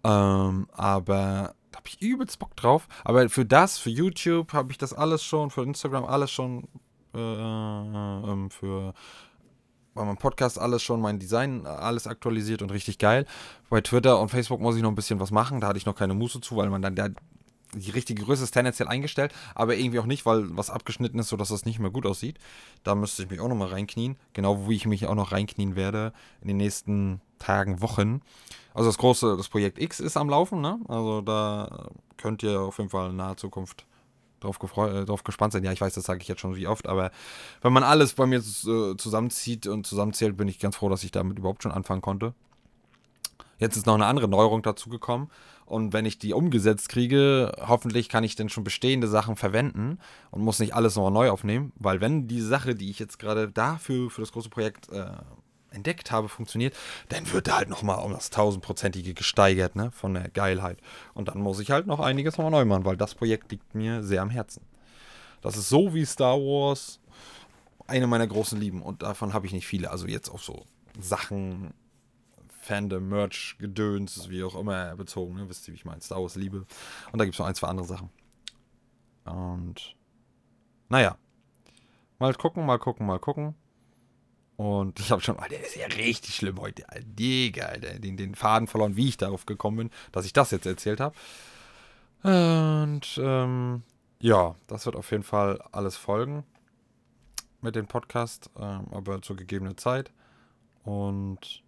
[0.04, 2.86] Ähm, aber da habe ich übelst Bock drauf.
[3.02, 6.68] Aber für das, für YouTube, habe ich das alles schon, für Instagram alles schon,
[7.18, 8.94] äh, äh, ähm, für
[9.94, 13.26] bei meinem Podcast alles schon, mein Design alles aktualisiert und richtig geil.
[13.68, 15.60] Bei Twitter und Facebook muss ich noch ein bisschen was machen.
[15.60, 17.10] Da hatte ich noch keine Muße zu, weil man dann der,
[17.74, 21.48] die richtige Größe ist tendenziell eingestellt, aber irgendwie auch nicht, weil was abgeschnitten ist, sodass
[21.48, 22.38] das nicht mehr gut aussieht.
[22.84, 24.16] Da müsste ich mich auch nochmal reinknien.
[24.34, 28.22] Genau wie ich mich auch noch reinknien werde in den nächsten Tagen, Wochen.
[28.74, 30.78] Also das große, das Projekt X ist am Laufen, ne?
[30.86, 33.87] Also da könnt ihr auf jeden Fall in naher Zukunft
[34.40, 35.64] drauf, äh, drauf gespannt sein.
[35.64, 37.10] Ja, ich weiß, das sage ich jetzt schon wie oft, aber
[37.62, 41.10] wenn man alles bei mir äh, zusammenzieht und zusammenzählt, bin ich ganz froh, dass ich
[41.10, 42.34] damit überhaupt schon anfangen konnte.
[43.58, 45.30] Jetzt ist noch eine andere Neuerung dazu gekommen.
[45.66, 49.98] Und wenn ich die umgesetzt kriege, hoffentlich kann ich dann schon bestehende Sachen verwenden
[50.30, 51.72] und muss nicht alles nochmal neu aufnehmen.
[51.76, 55.10] Weil wenn die Sache, die ich jetzt gerade dafür, für das große Projekt äh,
[55.70, 56.74] entdeckt habe, funktioniert,
[57.08, 60.78] dann wird er halt nochmal um das tausendprozentige gesteigert, ne, von der Geilheit.
[61.14, 64.02] Und dann muss ich halt noch einiges nochmal neu machen, weil das Projekt liegt mir
[64.02, 64.62] sehr am Herzen.
[65.40, 67.00] Das ist so wie Star Wars
[67.86, 69.90] eine meiner großen Lieben und davon habe ich nicht viele.
[69.90, 70.66] Also jetzt auf so
[70.98, 71.72] Sachen,
[72.48, 75.36] Fandom, Merch, Gedöns, wie auch immer bezogen.
[75.36, 75.48] Ne?
[75.48, 76.02] Wisst ihr, wie ich meine?
[76.02, 76.66] Star Wars Liebe.
[77.12, 78.10] Und da gibt es noch ein, zwei andere Sachen.
[79.24, 79.96] Und
[80.88, 81.16] naja.
[82.18, 83.54] Mal gucken, mal gucken, mal gucken.
[84.58, 86.82] Und ich habe schon, der ist ja richtig schlimm heute.
[87.04, 90.66] Digga, Alter, den, den Faden verloren, wie ich darauf gekommen bin, dass ich das jetzt
[90.66, 91.14] erzählt habe.
[92.24, 93.84] Und ähm,
[94.18, 96.42] ja, das wird auf jeden Fall alles folgen
[97.60, 100.10] mit dem Podcast, ähm, aber zur gegebenen Zeit.
[100.82, 101.62] Und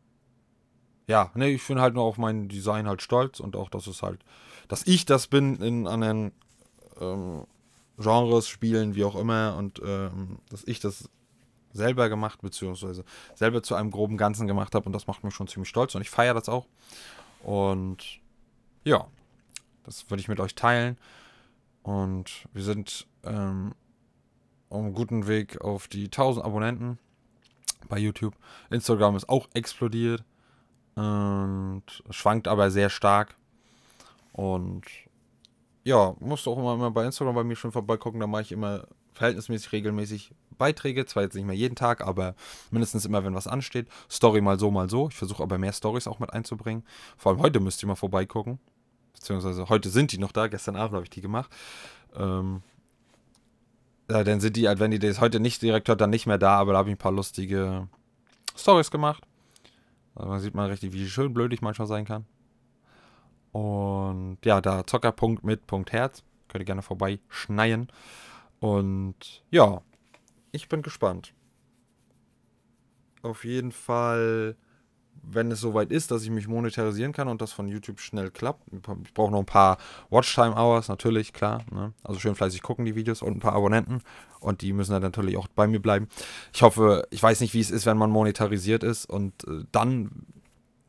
[1.07, 4.03] ja, ne, ich bin halt nur auf mein Design halt stolz und auch, dass es
[4.03, 4.19] halt,
[4.67, 6.33] dass ich das bin in anderen
[7.01, 7.47] ähm,
[7.99, 11.09] Genres, Spielen, wie auch immer und ähm, dass ich das
[11.73, 13.05] selber gemacht, beziehungsweise
[13.35, 16.03] selber zu einem groben Ganzen gemacht habe und das macht mich schon ziemlich stolz und
[16.03, 16.67] ich feiere das auch.
[17.43, 18.21] Und
[18.85, 19.07] ja,
[19.85, 20.99] das würde ich mit euch teilen.
[21.83, 23.75] Und wir sind ähm,
[24.69, 26.99] auf einem guten Weg auf die 1000 Abonnenten
[27.89, 28.37] bei YouTube.
[28.71, 30.25] Instagram ist auch explodiert
[30.95, 33.37] und schwankt aber sehr stark.
[34.33, 34.85] Und
[35.85, 38.21] ja, musst auch immer, immer bei Instagram bei mir schon vorbeigucken.
[38.21, 38.87] Da mache ich immer
[39.21, 41.05] verhältnismäßig regelmäßig Beiträge.
[41.05, 42.35] Zwar jetzt nicht mehr jeden Tag, aber
[42.71, 43.87] mindestens immer, wenn was ansteht.
[44.11, 45.09] Story mal so, mal so.
[45.09, 46.85] Ich versuche aber mehr Stories auch mit einzubringen.
[47.19, 48.59] Vor allem heute müsst ihr mal vorbeigucken.
[49.13, 50.47] Beziehungsweise heute sind die noch da.
[50.47, 51.51] Gestern Abend habe ich die gemacht.
[52.17, 52.63] Ähm,
[54.11, 56.57] ja, dann sind die, wenn die das heute nicht direkt hört, dann nicht mehr da.
[56.57, 57.89] Aber da habe ich ein paar lustige
[58.57, 59.23] Stories gemacht.
[60.15, 62.25] Also man sieht mal richtig, wie schön blöd ich manchmal sein kann.
[63.53, 66.23] Und ja, da Zockerpunkt mit Punkt Herz.
[66.49, 67.89] Könnt ihr gerne vorbeischneien.
[68.61, 69.81] Und ja,
[70.53, 71.33] ich bin gespannt.
[73.23, 74.57] Auf jeden Fall,
[75.23, 78.67] wenn es soweit ist, dass ich mich monetarisieren kann und das von YouTube schnell klappt.
[79.05, 79.79] Ich brauche noch ein paar
[80.11, 81.65] Watchtime-Hours, natürlich, klar.
[81.71, 81.93] Ne?
[82.03, 84.03] Also schön fleißig gucken die Videos und ein paar Abonnenten.
[84.41, 86.09] Und die müssen dann natürlich auch bei mir bleiben.
[86.53, 90.27] Ich hoffe, ich weiß nicht, wie es ist, wenn man monetarisiert ist und äh, dann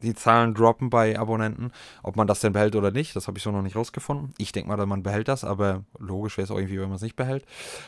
[0.01, 1.71] die Zahlen droppen bei Abonnenten.
[2.03, 4.33] Ob man das denn behält oder nicht, das habe ich so noch nicht rausgefunden.
[4.37, 7.01] Ich denke mal, man behält das, aber logisch wäre es auch irgendwie, wenn man es
[7.01, 7.45] nicht behält.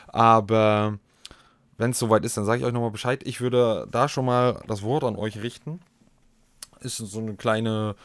[0.08, 0.98] Aber
[1.76, 3.22] wenn es soweit ist, dann sage ich euch nochmal Bescheid.
[3.26, 5.80] Ich würde da schon mal das Wort an euch richten.
[6.80, 7.96] Ist so eine kleine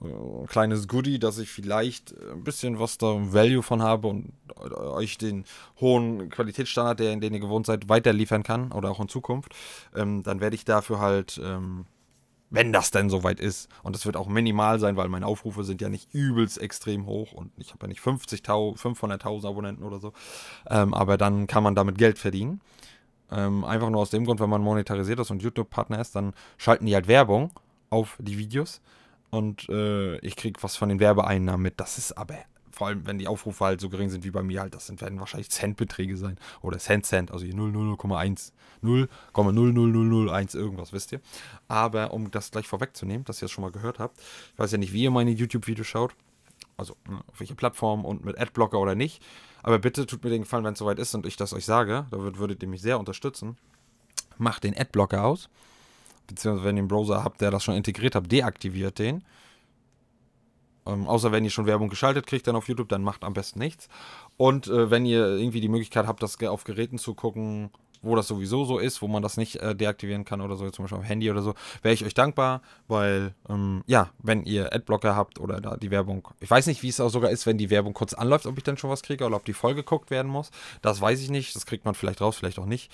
[0.00, 5.18] äh, kleines Goodie, dass ich vielleicht ein bisschen was da Value von habe und euch
[5.18, 5.44] den
[5.80, 9.54] hohen Qualitätsstandard, der, den ihr gewohnt seid, weiterliefern kann oder auch in Zukunft.
[9.94, 11.86] Ähm, dann werde ich dafür halt ähm,
[12.50, 13.68] wenn das denn soweit ist.
[13.82, 17.32] Und das wird auch minimal sein, weil meine Aufrufe sind ja nicht übelst extrem hoch
[17.32, 20.12] und ich habe ja nicht 500.000 Abonnenten oder so.
[20.68, 22.60] Ähm, aber dann kann man damit Geld verdienen.
[23.30, 26.86] Ähm, einfach nur aus dem Grund, wenn man monetarisiert ist und YouTube-Partner ist, dann schalten
[26.86, 27.50] die halt Werbung
[27.90, 28.80] auf die Videos
[29.30, 31.78] und äh, ich kriege was von den Werbeeinnahmen mit.
[31.78, 32.36] Das ist aber
[32.78, 35.00] vor allem, wenn die Aufrufe halt so gering sind wie bei mir halt, das sind,
[35.00, 36.38] werden wahrscheinlich Centbeträge sein.
[36.62, 38.52] Oder Cent Cent, also hier 0,0,1,
[38.84, 41.20] 0,00001 irgendwas, wisst ihr.
[41.66, 44.20] Aber um das gleich vorwegzunehmen, dass ihr es schon mal gehört habt,
[44.52, 46.14] ich weiß ja nicht, wie ihr meine YouTube-Videos schaut,
[46.76, 49.24] also ne, auf welche Plattform und mit Adblocker oder nicht.
[49.64, 52.06] Aber bitte tut mir den Gefallen, wenn es soweit ist und ich das euch sage,
[52.12, 53.56] da würdet ihr mich sehr unterstützen.
[54.36, 55.48] Macht den Adblocker aus.
[56.28, 59.24] Beziehungsweise wenn ihr einen Browser habt, der das schon integriert hat, deaktiviert den.
[60.88, 63.58] Ähm, außer wenn ihr schon Werbung geschaltet kriegt dann auf YouTube, dann macht am besten
[63.58, 63.88] nichts.
[64.36, 67.70] Und äh, wenn ihr irgendwie die Möglichkeit habt, das auf Geräten zu gucken,
[68.02, 70.84] wo das sowieso so ist, wo man das nicht äh, deaktivieren kann oder so, zum
[70.84, 75.16] Beispiel auf Handy oder so, wäre ich euch dankbar, weil, ähm, ja, wenn ihr Adblocker
[75.16, 77.70] habt oder da die Werbung, ich weiß nicht, wie es auch sogar ist, wenn die
[77.70, 80.30] Werbung kurz anläuft, ob ich dann schon was kriege oder ob die voll geguckt werden
[80.30, 80.50] muss.
[80.82, 82.90] Das weiß ich nicht, das kriegt man vielleicht raus, vielleicht auch nicht.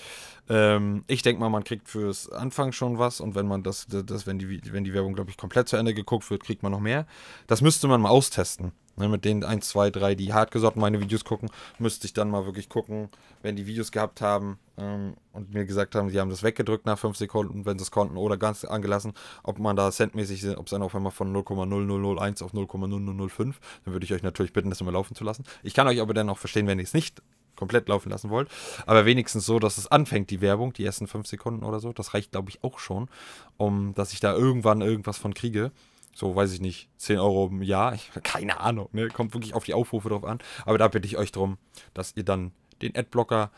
[0.49, 4.27] Ähm, ich denke mal, man kriegt fürs Anfang schon was und wenn man das, das
[4.27, 6.81] wenn, die, wenn die Werbung, glaube ich, komplett zu Ende geguckt wird, kriegt man noch
[6.81, 7.07] mehr.
[7.47, 8.73] Das müsste man mal austesten.
[8.97, 12.47] Ne, mit den 1, 2, 3, die hartgesotten meine Videos gucken, müsste ich dann mal
[12.47, 13.09] wirklich gucken,
[13.43, 16.97] wenn die Videos gehabt haben ähm, und mir gesagt haben, sie haben das weggedrückt nach
[16.97, 20.71] 5 Sekunden, wenn sie es konnten, oder ganz angelassen, ob man da centmäßig, ob es
[20.71, 23.55] dann auf einmal von 0,0001 auf 0,0005,
[23.85, 25.45] dann würde ich euch natürlich bitten, das immer laufen zu lassen.
[25.65, 27.21] Ich kann euch aber dann auch verstehen, wenn ihr es nicht
[27.57, 28.49] komplett laufen lassen wollt.
[28.87, 31.93] Aber wenigstens so, dass es anfängt, die Werbung, die ersten 5 Sekunden oder so.
[31.93, 33.09] Das reicht, glaube ich, auch schon,
[33.57, 35.73] um dass ich da irgendwann irgendwas von kriege
[36.15, 39.09] so weiß ich nicht, 10 Euro im Jahr, ich, keine Ahnung, ne?
[39.09, 40.39] kommt wirklich auf die Aufrufe drauf an.
[40.65, 41.59] Aber da bitte ich euch darum,
[41.93, 43.51] dass ihr dann den Adblocker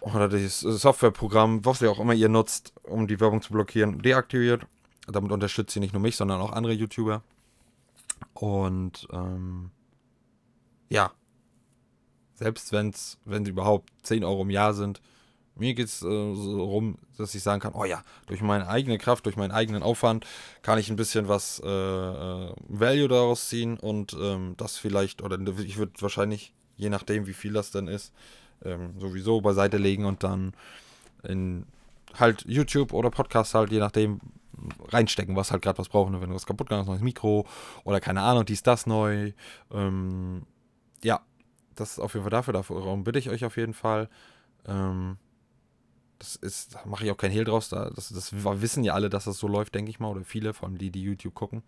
[0.00, 4.66] oder das Softwareprogramm, was ihr auch immer ihr nutzt, um die Werbung zu blockieren, deaktiviert.
[5.06, 7.22] Damit unterstützt ihr nicht nur mich, sondern auch andere YouTuber.
[8.34, 9.70] Und ähm,
[10.88, 11.12] ja,
[12.34, 15.00] selbst wenn's, wenn sie überhaupt 10 Euro im Jahr sind,
[15.56, 18.98] mir geht es äh, so rum, dass ich sagen kann, oh ja, durch meine eigene
[18.98, 20.26] Kraft, durch meinen eigenen Aufwand
[20.62, 25.38] kann ich ein bisschen was äh, äh, Value daraus ziehen und ähm, das vielleicht, oder
[25.58, 28.12] ich würde wahrscheinlich, je nachdem wie viel das denn ist,
[28.64, 30.54] ähm, sowieso beiseite legen und dann
[31.22, 31.66] in
[32.14, 34.20] halt YouTube oder Podcast halt, je nachdem,
[34.88, 36.20] reinstecken, was halt gerade was brauchen.
[36.20, 37.46] Wenn du was kaputt hast, neues Mikro
[37.84, 39.32] oder keine Ahnung, dies, das neu.
[39.70, 40.46] Ähm,
[41.02, 41.20] ja,
[41.74, 42.54] das ist auf jeden Fall dafür.
[42.54, 44.08] Darum bitte ich euch auf jeden Fall.
[44.66, 45.18] Ähm,
[46.18, 47.68] das ist, da mache ich auch kein Hehl draus.
[47.68, 50.08] Da, das, das wissen ja alle, dass das so läuft, denke ich mal.
[50.08, 51.62] Oder viele, vor allem die, die YouTube gucken.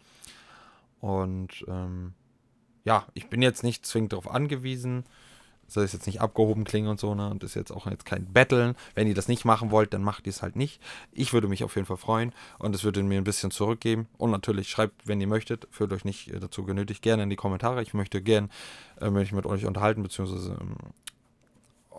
[1.00, 2.14] Und ähm,
[2.84, 5.04] ja, ich bin jetzt nicht zwingend darauf angewiesen,
[5.66, 7.28] soll es jetzt nicht abgehoben klingen und so, ne?
[7.28, 8.74] Und ist jetzt auch jetzt kein Betteln.
[8.94, 10.80] Wenn ihr das nicht machen wollt, dann macht ihr es halt nicht.
[11.12, 14.08] Ich würde mich auf jeden Fall freuen und es würde mir ein bisschen zurückgeben.
[14.16, 17.36] Und natürlich schreibt, wenn ihr möchtet, fühlt euch nicht äh, dazu genötigt, gerne in die
[17.36, 17.82] Kommentare.
[17.82, 18.50] Ich möchte gern
[19.00, 20.76] äh, mich mit euch unterhalten, beziehungsweise ähm,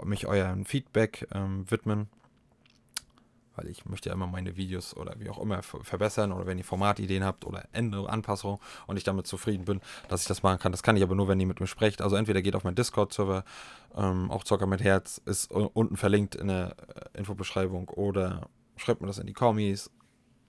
[0.03, 2.07] mich euren Feedback ähm, widmen
[3.59, 6.63] weil ich möchte ja immer meine Videos oder wie auch immer verbessern oder wenn ihr
[6.63, 10.71] Formatideen habt oder Änderungen, Anpassungen und ich damit zufrieden bin, dass ich das machen kann.
[10.71, 12.01] Das kann ich aber nur, wenn ihr mit mir sprecht.
[12.01, 13.43] Also entweder geht auf meinen Discord-Server,
[13.95, 16.75] ähm, auch Zocker mit Herz, ist unten verlinkt in der
[17.13, 19.91] äh, Infobeschreibung oder schreibt mir das in die Kommis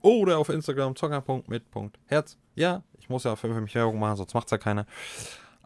[0.02, 2.38] oder auf Instagram zocker.mit.herz.
[2.54, 4.86] Ja, ich muss ja für mich Werbung machen, sonst es ja keiner.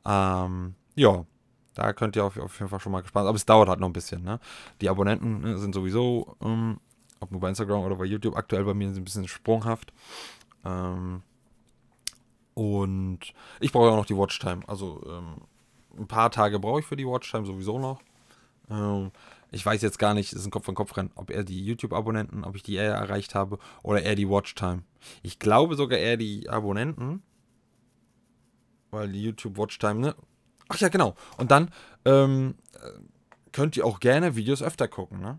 [0.06, 1.24] Ähm, ja,
[1.74, 3.26] da könnt ihr auf, auf, jeden Fall schon mal gespannt.
[3.26, 4.22] Aber es dauert halt noch ein bisschen.
[4.22, 4.40] Ne?
[4.80, 6.78] Die Abonnenten ne, sind sowieso ähm,
[7.20, 9.92] ob nur bei Instagram oder bei YouTube, aktuell bei mir ein bisschen sprunghaft.
[10.64, 11.22] Ähm,
[12.54, 13.20] und
[13.60, 14.62] ich brauche auch noch die Watchtime.
[14.68, 15.42] Also ähm,
[15.98, 18.00] ein paar Tage brauche ich für die Watchtime sowieso noch.
[18.70, 19.10] Ähm,
[19.50, 22.44] ich weiß jetzt gar nicht, ist ein Kopf an Kopf rennen, ob er die YouTube-Abonnenten,
[22.44, 24.82] ob ich die eher erreicht habe oder eher die Watchtime.
[25.22, 27.22] Ich glaube sogar eher die Abonnenten,
[28.90, 30.14] weil die YouTube-Watchtime, ne?
[30.68, 31.14] Ach ja, genau.
[31.36, 31.70] Und dann
[32.04, 32.54] ähm,
[33.52, 35.38] könnt ihr auch gerne Videos öfter gucken, ne?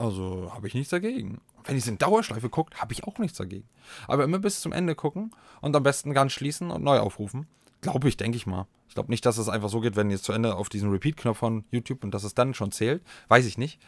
[0.00, 1.42] Also habe ich nichts dagegen.
[1.64, 3.68] Wenn ihr es in Dauerschleife guckt, habe ich auch nichts dagegen.
[4.08, 7.46] Aber immer bis zum Ende gucken und am besten ganz schließen und neu aufrufen.
[7.82, 8.66] Glaube ich, denke ich mal.
[8.88, 11.36] Ich glaube nicht, dass es einfach so geht, wenn ihr zu Ende auf diesen Repeat-Knopf
[11.36, 13.02] von YouTube und dass es dann schon zählt.
[13.28, 13.78] Weiß ich nicht.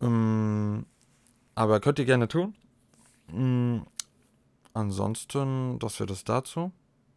[0.00, 0.86] Ähm,
[1.56, 2.54] aber könnt ihr gerne tun.
[3.32, 3.86] Ähm,
[4.74, 6.70] ansonsten, das wäre das dazu.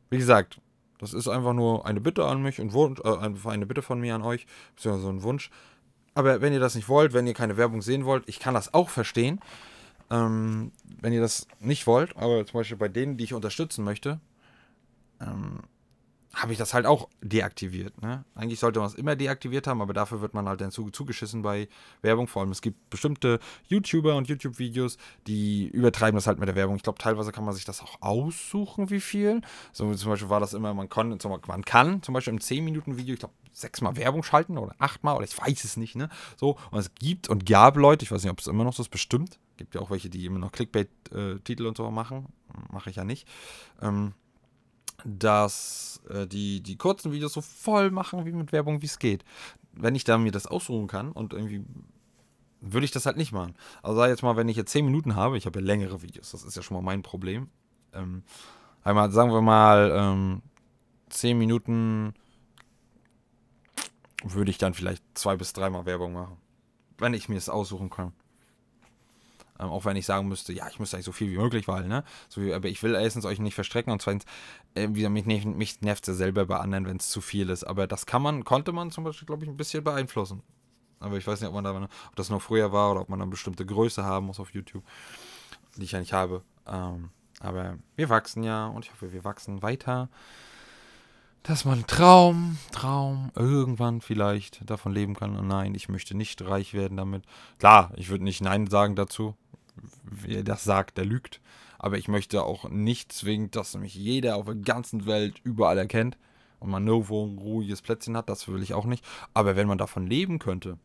[0.10, 0.60] Wie gesagt,
[0.98, 4.16] das ist einfach nur eine Bitte an mich, ein Wunsch, äh, eine Bitte von mir
[4.16, 5.52] an euch, beziehungsweise ein Wunsch.
[6.16, 8.74] Aber wenn ihr das nicht wollt, wenn ihr keine Werbung sehen wollt, ich kann das
[8.74, 9.40] auch verstehen.
[10.12, 10.72] Ähm,
[11.02, 14.20] wenn ihr das nicht wollt, aber zum Beispiel bei denen, die ich unterstützen möchte,
[15.20, 15.62] ähm,
[16.34, 18.02] habe ich das halt auch deaktiviert.
[18.02, 18.26] Ne?
[18.34, 21.68] Eigentlich sollte man es immer deaktiviert haben, aber dafür wird man halt dann zugeschissen bei
[22.02, 22.28] Werbung.
[22.28, 26.76] Vor allem es gibt bestimmte YouTuber und YouTube-Videos, die übertreiben das halt mit der Werbung.
[26.76, 29.42] Ich glaube, teilweise kann man sich das auch aussuchen, wie viel.
[29.74, 31.18] So zum Beispiel war das immer, man kann,
[31.48, 35.38] man kann zum Beispiel im 10-Minuten-Video, ich glaube, sechsmal Werbung schalten oder achtmal oder ich
[35.38, 36.10] weiß es nicht, ne?
[36.38, 38.82] So, und es gibt und gab Leute, ich weiß nicht, ob es immer noch so
[38.82, 39.40] ist, bestimmt.
[39.58, 42.26] Gibt ja auch welche, die immer noch Clickbait-Titel äh, und so machen.
[42.72, 43.28] Mache ich ja nicht.
[43.82, 44.14] Ähm,
[45.06, 49.24] dass äh, die, die kurzen Videos so voll machen, wie mit Werbung, wie es geht.
[49.74, 51.66] Wenn ich da mir das aussuchen kann und irgendwie
[52.62, 53.56] würde ich das halt nicht machen.
[53.82, 56.32] Also sag jetzt mal, wenn ich jetzt 10 Minuten habe, ich habe ja längere Videos,
[56.32, 57.50] das ist ja schon mal mein Problem.
[57.94, 58.24] Ähm,
[58.84, 60.42] einmal, sagen wir mal, ähm,
[61.10, 62.14] 10 Minuten
[64.24, 66.38] würde ich dann vielleicht zwei bis dreimal Werbung machen.
[66.98, 68.14] Wenn ich mir das aussuchen kann.
[69.60, 71.88] Ähm, auch wenn ich sagen müsste, ja, ich müsste eigentlich so viel wie möglich, weil,
[71.88, 72.04] ne?
[72.30, 74.26] So wie, aber ich will erstens euch nicht verstrecken und zweitens,
[74.76, 77.64] äh, mich, mich nervt es selber bei anderen, wenn es zu viel ist.
[77.64, 80.42] Aber das kann man, konnte man zum Beispiel, glaube ich, ein bisschen beeinflussen.
[81.00, 83.22] Aber ich weiß nicht, ob man da, ob das noch früher war oder ob man
[83.22, 84.84] eine bestimmte Größe haben muss auf YouTube,
[85.78, 86.44] die ich ja nicht habe.
[86.66, 90.10] Ähm, aber wir wachsen ja und ich hoffe, wir wachsen weiter
[91.44, 95.36] dass man Traum, Traum, irgendwann vielleicht davon leben kann.
[95.38, 97.26] Und nein, ich möchte nicht reich werden damit.
[97.60, 99.36] Klar, ich würde nicht Nein sagen dazu.
[100.04, 101.42] Wer das sagt, der lügt.
[101.80, 106.18] Aber ich möchte auch nicht zwingend, dass mich jeder auf der ganzen Welt überall erkennt
[106.60, 108.30] und man nirgendwo ein ruhiges Plätzchen hat.
[108.30, 109.04] Das will ich auch nicht.
[109.34, 110.78] Aber wenn man davon leben könnte,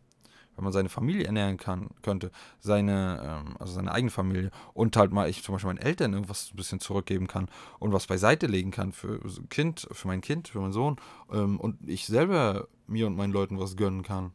[0.58, 5.12] wenn man seine Familie ernähren kann, könnte, seine, ähm, also seine eigene Familie und halt
[5.12, 7.48] mal ich zum Beispiel meinen Eltern irgendwas ein bisschen zurückgeben kann
[7.78, 9.20] und was beiseite legen kann für
[9.50, 10.96] Kind, für mein Kind, für meinen Sohn
[11.32, 14.32] ähm, und ich selber mir und meinen Leuten was gönnen kann.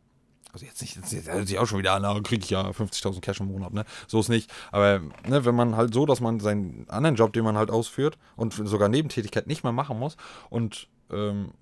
[0.53, 3.21] Also jetzt nicht, jetzt hört sich auch schon wieder an, da kriege ich ja 50.000
[3.21, 3.85] Cash im Monat, ne?
[4.07, 4.51] So ist nicht.
[4.71, 8.19] Aber ne, wenn man halt so, dass man seinen anderen Job, den man halt ausführt
[8.35, 10.15] und sogar Nebentätigkeit nicht mehr machen muss
[10.51, 11.53] und ähm,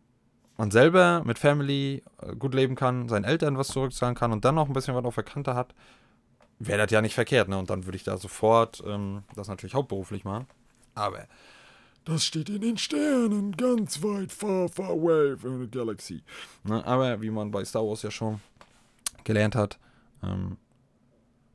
[0.58, 4.56] man selber mit Family äh, gut leben kann, seinen Eltern was zurückzahlen kann und dann
[4.56, 5.74] noch ein bisschen was auf der Kante hat,
[6.60, 7.58] wäre das ja nicht verkehrt, ne?
[7.58, 10.48] Und dann würde ich da sofort ähm, das natürlich hauptberuflich machen.
[10.96, 11.28] Aber
[12.04, 16.24] das steht in den Sternen, ganz weit, far, far away from the galaxy.
[16.66, 16.86] Ne?
[16.86, 18.42] Aber wie man bei Star Wars ja schon
[19.24, 19.80] gelernt hat,
[20.24, 20.58] ähm,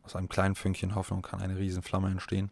[0.02, 2.50] aus einem kleinen Fünkchen Hoffnung kann eine Riesenflamme entstehen.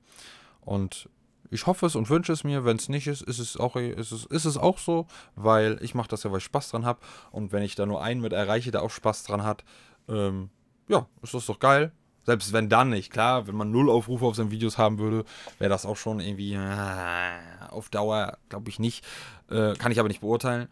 [0.61, 1.09] Und
[1.51, 2.65] ich hoffe es und wünsche es mir.
[2.65, 5.07] Wenn es nicht ist, ist es auch, ist es, ist es auch so,
[5.37, 7.01] weil ich mache das ja, weil ich Spaß dran habe.
[7.31, 9.65] Und wenn ich da nur einen mit erreiche, der auch Spaß dran hat,
[10.09, 10.51] ähm,
[10.89, 11.93] ja, ist das doch geil.
[12.25, 15.25] Selbst wenn dann nicht, klar, wenn man null Aufrufe auf seinen Videos haben würde,
[15.59, 19.05] wäre das auch schon irgendwie äh, auf Dauer, glaube ich nicht.
[19.51, 20.69] Äh, kann ich aber nicht beurteilen.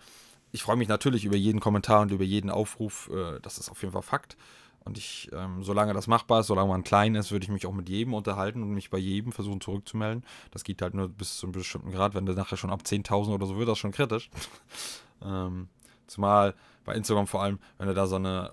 [0.52, 3.10] Ich freue mich natürlich über jeden Kommentar und über jeden Aufruf.
[3.12, 4.36] Äh, das ist auf jeden Fall Fakt.
[4.84, 7.72] Und ich, ähm, solange das machbar ist, solange man klein ist, würde ich mich auch
[7.72, 10.24] mit jedem unterhalten und mich bei jedem versuchen zurückzumelden.
[10.50, 12.14] Das geht halt nur bis zu einem bestimmten Grad.
[12.14, 14.28] Wenn du nachher schon ab 10.000 oder so wird, das schon kritisch.
[15.24, 15.68] ähm,
[16.06, 18.52] zumal bei Instagram vor allem, wenn du da so eine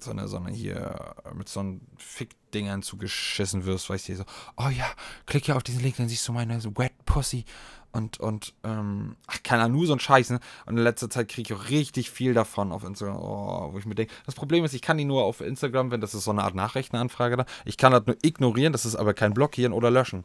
[0.00, 4.24] so eine, so eine hier mit so einem Fick-Dingern zugeschissen wirst, weißt du, so,
[4.56, 4.86] oh ja,
[5.26, 7.44] klick hier auf diesen Link, dann siehst du meine Wet Pussy
[7.92, 10.40] und, und, ähm, ach, keine Ahnung, nur so ein Scheiß, ne?
[10.66, 13.86] Und in letzter Zeit kriege ich auch richtig viel davon auf Instagram, oh, wo ich
[13.86, 16.30] mir denke, das Problem ist, ich kann die nur auf Instagram, wenn das ist so
[16.30, 19.90] eine Art Nachrichtenanfrage da, ich kann das nur ignorieren, das ist aber kein Blockieren oder
[19.90, 20.24] Löschen.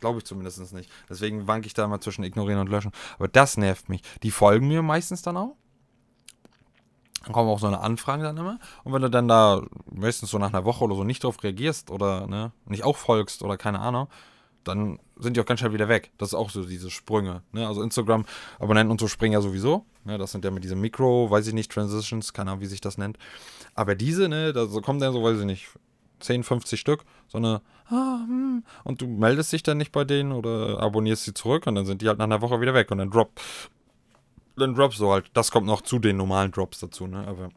[0.00, 0.90] Glaube ich zumindest nicht.
[1.08, 2.90] Deswegen wanke ich da mal zwischen ignorieren und löschen.
[3.18, 4.02] Aber das nervt mich.
[4.24, 5.54] Die folgen mir meistens dann auch.
[7.22, 8.58] Dann kommen auch so eine Anfrage dann immer.
[8.82, 11.90] Und wenn du dann da meistens so nach einer Woche oder so nicht drauf reagierst
[11.90, 14.08] oder ne, nicht auch folgst oder keine Ahnung,
[14.64, 16.10] dann sind die auch ganz schnell wieder weg.
[16.18, 17.42] Das ist auch so diese Sprünge.
[17.52, 17.66] Ne?
[17.66, 19.84] Also Instagram-Abonnenten und so springen ja sowieso.
[20.04, 20.18] Ne?
[20.18, 22.98] Das sind ja mit diesem Mikro, weiß ich nicht, Transitions, keine Ahnung, wie sich das
[22.98, 23.18] nennt.
[23.74, 25.68] Aber diese, ne, da kommen dann so, weiß ich nicht,
[26.20, 30.32] 10, 50 Stück, so eine, ah, hm, und du meldest dich dann nicht bei denen
[30.32, 32.98] oder abonnierst sie zurück und dann sind die halt nach einer Woche wieder weg und
[32.98, 33.40] dann droppt
[34.56, 35.30] dann Drops so halt.
[35.34, 37.26] Das kommt noch zu den normalen Drops dazu, ne?
[37.26, 37.50] Aber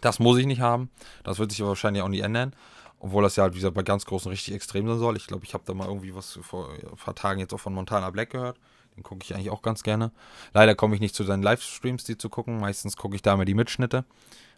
[0.00, 0.90] das muss ich nicht haben.
[1.24, 2.54] Das wird sich wahrscheinlich auch nie ändern.
[3.00, 5.16] Obwohl das ja halt, wie gesagt, bei ganz großen richtig extrem sein soll.
[5.16, 7.74] Ich glaube, ich habe da mal irgendwie was vor ein paar Tagen jetzt auch von
[7.74, 8.58] Montana Black gehört.
[8.96, 10.12] Den gucke ich eigentlich auch ganz gerne.
[10.52, 12.60] Leider komme ich nicht zu seinen Livestreams, die zu gucken.
[12.60, 14.04] Meistens gucke ich da immer die Mitschnitte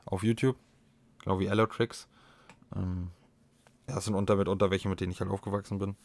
[0.05, 0.57] auf YouTube.
[1.23, 2.09] Genau wie Allotrix.
[2.75, 3.11] Ähm,
[3.87, 5.97] das sind unter mit welche, mit denen ich halt aufgewachsen bin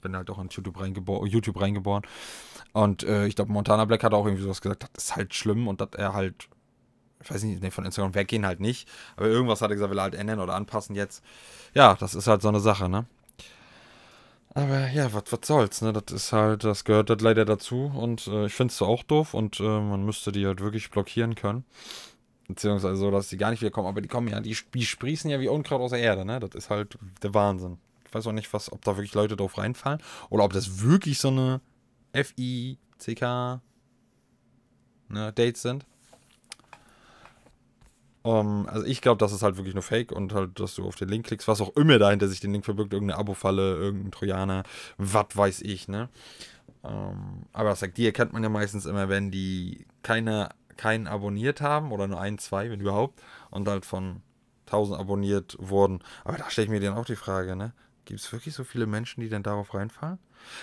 [0.00, 2.02] bin halt auch in YouTube, reingebo YouTube reingeboren.
[2.72, 5.68] Und äh, ich glaube, Montana Black hat auch irgendwie sowas gesagt, das ist halt schlimm
[5.68, 6.48] und dass er halt,
[7.22, 8.88] ich weiß nicht, nee, von Instagram weggehen halt nicht.
[9.16, 11.22] Aber irgendwas hat er gesagt, will er halt ändern oder anpassen jetzt.
[11.74, 13.06] Ja, das ist halt so eine Sache, ne?
[14.52, 15.92] Aber ja, was soll's, ne?
[15.92, 19.04] Das ist halt, das gehört halt leider dazu und äh, ich finde es so auch
[19.04, 21.64] doof und äh, man müsste die halt wirklich blockieren können.
[22.48, 23.86] Beziehungsweise so, dass die gar nicht wiederkommen.
[23.86, 26.40] Aber die kommen ja, die, die sprießen ja wie Unkraut aus der Erde, ne?
[26.40, 27.78] Das ist halt der Wahnsinn.
[28.06, 31.20] Ich weiß auch nicht, was, ob da wirklich Leute drauf reinfallen oder ob das wirklich
[31.20, 31.60] so eine
[32.12, 33.60] F-I-C-K
[35.10, 35.86] ne, Dates sind.
[38.22, 40.96] Um, also ich glaube, das ist halt wirklich nur Fake und halt, dass du auf
[40.96, 44.62] den Link klickst, was auch immer dahinter sich den Link verbirgt, irgendeine Abo-Falle, irgendein Trojaner,
[44.98, 46.10] was weiß ich, ne?
[46.82, 51.60] Um, aber das sagt, die erkennt man ja meistens immer, wenn die keine, keinen abonniert
[51.62, 54.22] haben oder nur ein, zwei, wenn überhaupt, und halt von
[54.66, 56.00] 1000 abonniert wurden.
[56.24, 57.72] Aber da stelle ich mir dann auch die Frage, ne?
[58.04, 60.18] Gibt es wirklich so viele Menschen, die dann darauf reinfallen?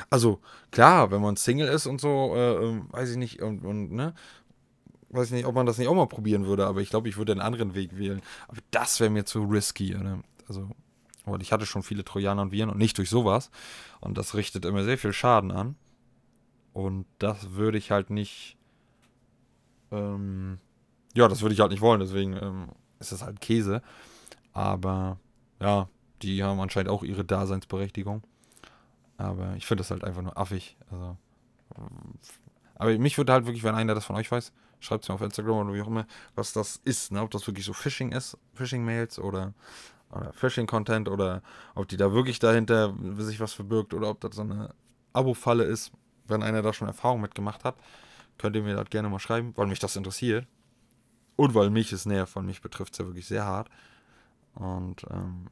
[0.10, 0.42] Also,
[0.72, 4.14] klar, wenn man Single ist und so, äh, äh, weiß ich nicht, und, und, ne?
[5.10, 7.18] Weiß ich nicht, ob man das nicht auch mal probieren würde, aber ich glaube, ich
[7.18, 8.22] würde einen anderen Weg wählen.
[8.48, 10.20] Aber das wäre mir zu risky, oder?
[10.48, 10.70] Also,
[11.26, 13.50] weil ich hatte schon viele Trojaner und Viren und nicht durch sowas.
[14.02, 15.76] Und das richtet immer sehr viel Schaden an.
[16.74, 18.58] Und das würde ich halt nicht.
[19.92, 20.60] Ähm,
[21.16, 22.68] ja, das würde ich halt nicht wollen, deswegen ähm,
[23.00, 23.82] ist das halt Käse.
[24.54, 25.20] Aber
[25.62, 25.90] ja,
[26.22, 28.24] die haben anscheinend auch ihre Daseinsberechtigung.
[29.18, 30.78] Aber ich finde das halt einfach nur affig.
[30.92, 31.18] Also,
[32.76, 35.22] aber mich würde halt wirklich, wenn einer das von euch weiß, schreibt es mir auf
[35.22, 36.06] Instagram oder wie auch immer,
[36.36, 37.12] was das ist.
[37.12, 37.22] Ne?
[37.22, 39.54] Ob das wirklich so Phishing ist, Phishing-Mails oder,
[40.12, 41.42] oder Phishing-Content oder
[41.76, 44.74] ob die da wirklich dahinter sich was verbirgt oder ob das so eine
[45.14, 45.92] Abo-Falle ist.
[46.26, 47.76] Wenn einer da schon Erfahrung mitgemacht hat,
[48.38, 50.46] könnt ihr mir das gerne mal schreiben, weil mich das interessiert.
[51.36, 53.70] Und weil mich es nervt, weil mich betrifft es ja wirklich sehr hart.
[54.56, 55.48] Und ähm,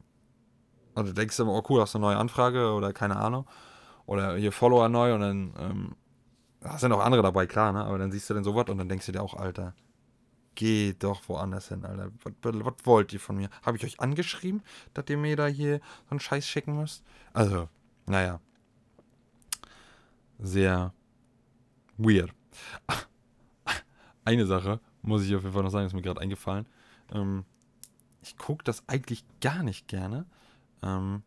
[0.94, 3.46] also denkst du immer, oh cool, hast du eine neue Anfrage oder keine Ahnung.
[4.06, 5.96] Oder hier Follower neu und dann ähm,
[6.66, 7.84] da sind auch andere dabei, klar, ne?
[7.84, 9.74] Aber dann siehst du dann sowas und dann denkst du dir auch, Alter,
[10.54, 12.10] geh doch woanders hin, Alter.
[12.22, 13.50] Was, was, wollt ihr von mir?
[13.62, 14.62] Habe ich euch angeschrieben,
[14.94, 17.04] dass ihr mir da hier so einen Scheiß schicken müsst?
[17.32, 17.68] Also,
[18.06, 18.40] naja.
[20.38, 20.92] Sehr
[21.96, 22.32] weird.
[24.24, 26.66] Eine Sache muss ich auf jeden Fall noch sagen, ist mir gerade eingefallen.
[27.12, 27.44] Ähm,
[28.22, 30.26] ich gucke das eigentlich gar nicht gerne.
[30.82, 31.22] Ähm,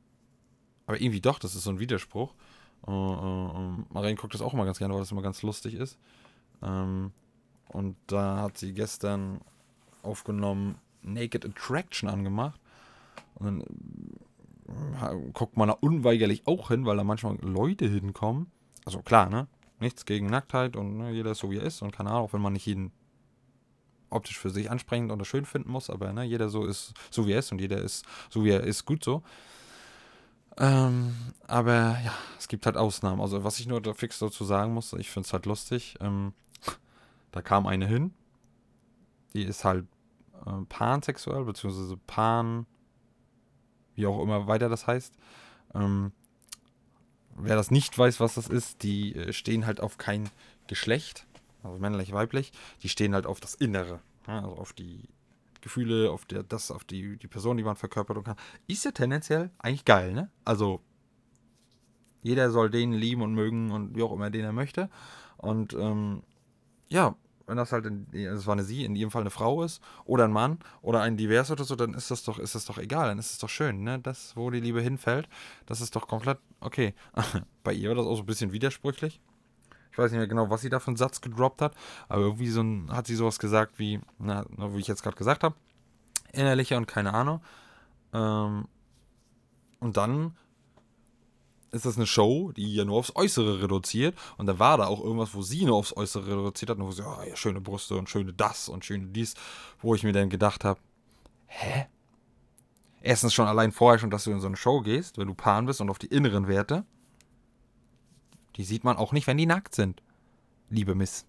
[0.86, 2.34] aber irgendwie doch, das ist so ein Widerspruch.
[2.88, 5.98] Uh, uh, Marien guckt das auch immer ganz gerne, weil das immer ganz lustig ist.
[6.62, 7.12] Ähm,
[7.68, 9.42] und da hat sie gestern
[10.02, 12.60] aufgenommen Naked Attraction angemacht.
[13.36, 13.62] Und dann
[15.02, 18.52] äh, guckt man da unweigerlich auch hin, weil da manchmal Leute hinkommen.
[18.86, 19.48] Also klar, ne?
[19.80, 22.34] Nichts gegen Nacktheit und ne, jeder ist so wie er ist und keine Ahnung, auch
[22.34, 22.92] wenn man nicht jeden
[24.10, 27.32] optisch für sich ansprechend oder schön finden muss, aber ne, jeder so ist so wie
[27.32, 29.24] er ist und jeder ist so wie er ist gut so.
[30.60, 31.16] Ähm,
[31.48, 33.22] aber ja, es gibt halt Ausnahmen.
[33.22, 35.96] Also was ich nur da fix dazu sagen muss, ich finde es halt lustig.
[36.02, 36.34] Ähm,
[37.32, 38.14] da kam eine hin,
[39.34, 39.86] die ist halt,
[40.46, 42.66] äh, pansexuell, beziehungsweise pan,
[43.96, 45.14] wie auch immer weiter das heißt.
[45.76, 46.12] Ähm,
[47.36, 50.30] wer das nicht weiß, was das ist, die äh, stehen halt auf kein
[50.68, 51.26] Geschlecht,
[51.64, 52.52] also männlich, weiblich,
[52.84, 55.08] die stehen halt auf das Innere, ja, also auf die
[55.62, 58.36] Gefühle, auf der, das, auf die, die Person, die man verkörpert und kann.
[58.68, 60.30] Ist ja tendenziell eigentlich geil, ne?
[60.46, 60.82] Also
[62.22, 64.90] jeder soll den lieben und mögen und wie auch immer den er möchte.
[65.38, 66.24] Und ähm,
[66.90, 67.16] ja,
[67.50, 70.26] wenn das halt, in, das war eine sie, in jedem Fall eine Frau ist oder
[70.26, 73.08] ein Mann oder ein divers oder so, dann ist das doch, ist das doch egal,
[73.08, 74.00] dann ist es doch schön, ne?
[74.00, 75.28] Das, wo die Liebe hinfällt,
[75.66, 76.94] das ist doch komplett okay.
[77.64, 79.20] Bei ihr war das auch so ein bisschen widersprüchlich.
[79.92, 81.74] Ich weiß nicht mehr genau, was sie da für einen Satz gedroppt hat,
[82.08, 85.44] aber irgendwie so ein, hat sie sowas gesagt wie, na, wie ich jetzt gerade gesagt
[85.44, 85.56] habe,
[86.32, 87.42] innerlicher und keine Ahnung.
[88.14, 88.68] Ähm,
[89.80, 90.36] und dann
[91.72, 94.18] ist das eine Show, die ja nur aufs Äußere reduziert.
[94.38, 96.78] Und da war da auch irgendwas, wo sie nur aufs Äußere reduziert hat.
[96.78, 99.36] Und wo sie, oh, ja, schöne Brüste und schöne das und schöne dies.
[99.80, 100.80] Wo ich mir dann gedacht habe,
[101.48, 101.88] hä?
[103.02, 105.66] Erstens schon allein vorher schon, dass du in so eine Show gehst, wenn du Pan
[105.66, 106.86] bist und auf die inneren Werte.
[108.56, 110.02] Die sieht man auch nicht, wenn die nackt sind.
[110.70, 111.26] Liebe Miss.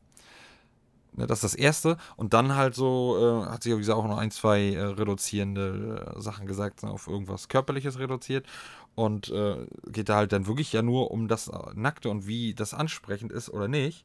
[1.13, 1.97] Ne, das ist das Erste.
[2.17, 6.21] Und dann halt so, äh, hat sie, wie auch noch ein, zwei äh, reduzierende äh,
[6.21, 8.47] Sachen gesagt, auf irgendwas Körperliches reduziert.
[8.95, 12.75] Und äh, geht da halt dann wirklich ja nur um das Nackte und wie das
[12.75, 14.05] ansprechend ist oder nicht.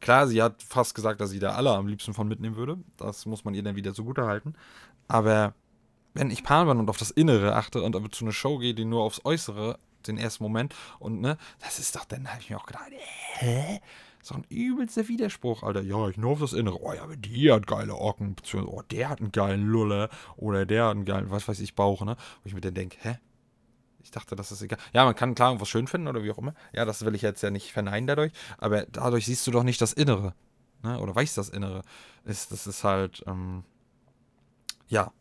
[0.00, 2.78] Klar, sie hat fast gesagt, dass sie da alle am liebsten von mitnehmen würde.
[2.96, 4.54] Das muss man ihr dann wieder zugute halten.
[5.08, 5.54] Aber
[6.14, 8.74] wenn ich Pan bin und auf das Innere achte und aber zu einer Show gehe,
[8.74, 12.50] die nur aufs Äußere, den ersten Moment, und ne, das ist doch, dann habe ich
[12.50, 12.90] mir auch gedacht,
[13.38, 13.80] hä?
[14.22, 15.80] So ein übelster Widerspruch, Alter.
[15.80, 16.82] Ja, ich nur auf das Innere.
[16.82, 18.36] Oh ja, aber die hat geile Ocken.
[18.54, 20.10] Oh, der hat einen geilen Lulle.
[20.36, 22.16] Oder der hat einen geilen, was weiß ich, Bauch, ne?
[22.42, 23.18] Wo ich mir dann denke, hä?
[24.02, 24.78] Ich dachte, das ist egal.
[24.92, 26.54] Ja, man kann klar irgendwas schön finden oder wie auch immer.
[26.72, 28.32] Ja, das will ich jetzt ja nicht verneinen dadurch.
[28.58, 30.34] Aber dadurch siehst du doch nicht das Innere.
[30.82, 30.98] Ne?
[30.98, 31.82] Oder weißt das Innere.
[32.24, 33.64] Ist, das ist halt, ähm,
[34.88, 35.12] ja.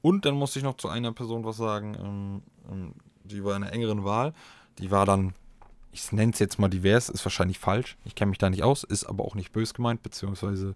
[0.00, 1.94] Und dann musste ich noch zu einer Person was sagen.
[1.94, 2.94] Ähm, ähm,
[3.28, 4.32] die war in einer engeren Wahl.
[4.78, 5.34] Die war dann,
[5.92, 7.96] ich nenne es jetzt mal divers, ist wahrscheinlich falsch.
[8.04, 10.74] Ich kenne mich da nicht aus, ist aber auch nicht bös gemeint, beziehungsweise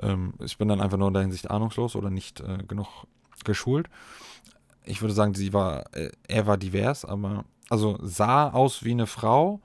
[0.00, 3.06] ähm, ich bin dann einfach nur in der Hinsicht ahnungslos oder nicht äh, genug
[3.44, 3.88] geschult
[4.84, 9.06] ich würde sagen, sie war, äh, er war divers, aber also sah aus wie eine
[9.06, 9.60] Frau.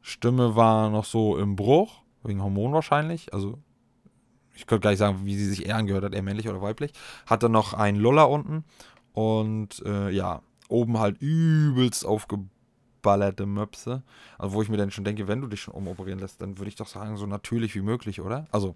[0.00, 3.32] Stimme war noch so im Bruch, wegen Hormon wahrscheinlich.
[3.32, 3.58] Also
[4.54, 6.92] ich könnte gar nicht sagen, wie sie sich eher angehört hat, eher männlich oder weiblich.
[7.26, 8.64] Hatte noch einen Luller unten
[9.12, 10.42] und äh, ja,
[10.72, 14.02] oben halt übelst aufgeballerte Möpse.
[14.38, 16.68] Also wo ich mir dann schon denke, wenn du dich schon umoperieren lässt, dann würde
[16.68, 18.46] ich doch sagen, so natürlich wie möglich, oder?
[18.50, 18.74] Also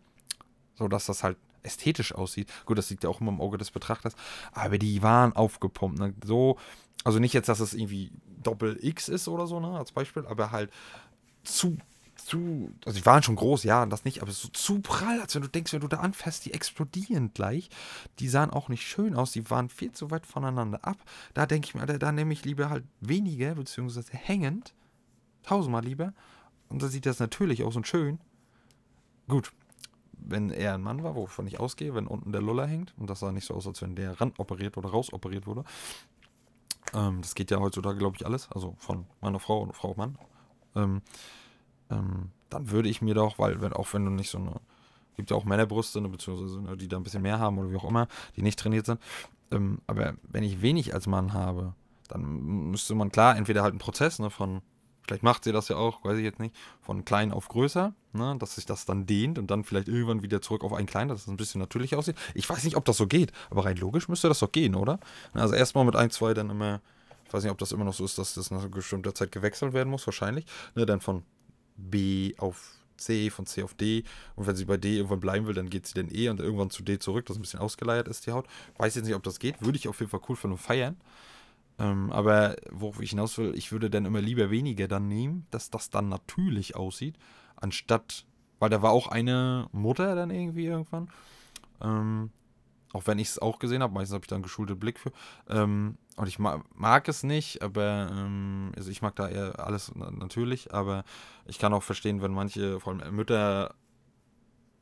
[0.74, 2.52] so, dass das halt ästhetisch aussieht.
[2.64, 4.14] Gut, das liegt ja auch immer im Auge des Betrachters.
[4.52, 5.98] Aber die waren aufgepumpt.
[5.98, 6.14] Ne?
[6.24, 6.58] So,
[7.04, 10.52] also nicht jetzt, dass es irgendwie Doppel X ist oder so, ne, als Beispiel, aber
[10.52, 10.70] halt
[11.42, 11.76] zu,
[12.26, 15.42] zu, also die waren schon groß, ja, das nicht, aber so zu prall, als wenn
[15.42, 17.70] du denkst, wenn du da anfährst, die explodieren gleich.
[18.18, 20.98] Die sahen auch nicht schön aus, die waren viel zu weit voneinander ab.
[21.34, 24.74] Da denke ich mir, da, da nehme ich lieber halt weniger, beziehungsweise hängend,
[25.44, 26.12] tausendmal lieber.
[26.68, 28.18] Und da sieht das natürlich aus und schön.
[29.28, 29.52] Gut,
[30.12, 33.20] wenn er ein Mann war, wovon ich ausgehe, wenn unten der Luller hängt, und das
[33.20, 35.64] sah nicht so aus, als wenn der ran operiert oder rausoperiert wurde.
[36.92, 39.90] Ähm, das geht ja heutzutage, glaube ich, alles, also von Mann auf Frau und Frau
[39.90, 40.18] auf Mann.
[40.74, 41.02] Ähm,
[41.90, 44.60] ähm, dann würde ich mir doch, weil, wenn, auch wenn du nicht so eine,
[45.16, 47.76] gibt ja auch Männerbrüste, ne, beziehungsweise ne, die da ein bisschen mehr haben oder wie
[47.76, 49.00] auch immer, die nicht trainiert sind.
[49.50, 51.74] Ähm, aber wenn ich wenig als Mann habe,
[52.08, 54.62] dann müsste man klar, entweder halt einen Prozess ne, von
[55.06, 58.36] Vielleicht macht sie das ja auch, weiß ich jetzt nicht, von klein auf größer, ne,
[58.40, 61.22] dass sich das dann dehnt und dann vielleicht irgendwann wieder zurück auf ein klein, dass
[61.22, 62.16] es ein bisschen natürlich aussieht.
[62.34, 64.98] Ich weiß nicht, ob das so geht, aber rein logisch müsste das doch gehen, oder?
[65.32, 66.80] Also erstmal mit ein, zwei dann immer,
[67.24, 69.72] ich weiß nicht, ob das immer noch so ist, dass das nach bestimmter Zeit gewechselt
[69.74, 70.44] werden muss, wahrscheinlich.
[70.74, 71.22] Ne, dann von
[71.76, 74.04] B auf C, von C auf D.
[74.34, 76.70] Und wenn sie bei D irgendwann bleiben will, dann geht sie dann E und irgendwann
[76.70, 78.46] zu D zurück, dass ein bisschen ausgeleiert ist, die Haut.
[78.78, 79.60] Weiß jetzt nicht, ob das geht.
[79.62, 80.96] Würde ich auf jeden Fall cool finden und feiern.
[81.78, 85.70] Ähm, aber worauf ich hinaus will, ich würde dann immer lieber weniger dann nehmen, dass
[85.70, 87.16] das dann natürlich aussieht,
[87.56, 88.24] anstatt,
[88.58, 91.10] weil da war auch eine Mutter dann irgendwie irgendwann.
[91.82, 92.30] Ähm,
[92.96, 95.12] auch wenn ich es auch gesehen habe, meistens habe ich da einen geschulten Blick für.
[95.48, 99.92] Ähm, und ich mag, mag, es nicht, aber ähm, also ich mag da eher alles
[99.94, 101.04] natürlich, aber
[101.46, 103.74] ich kann auch verstehen, wenn manche, vor allem Mütter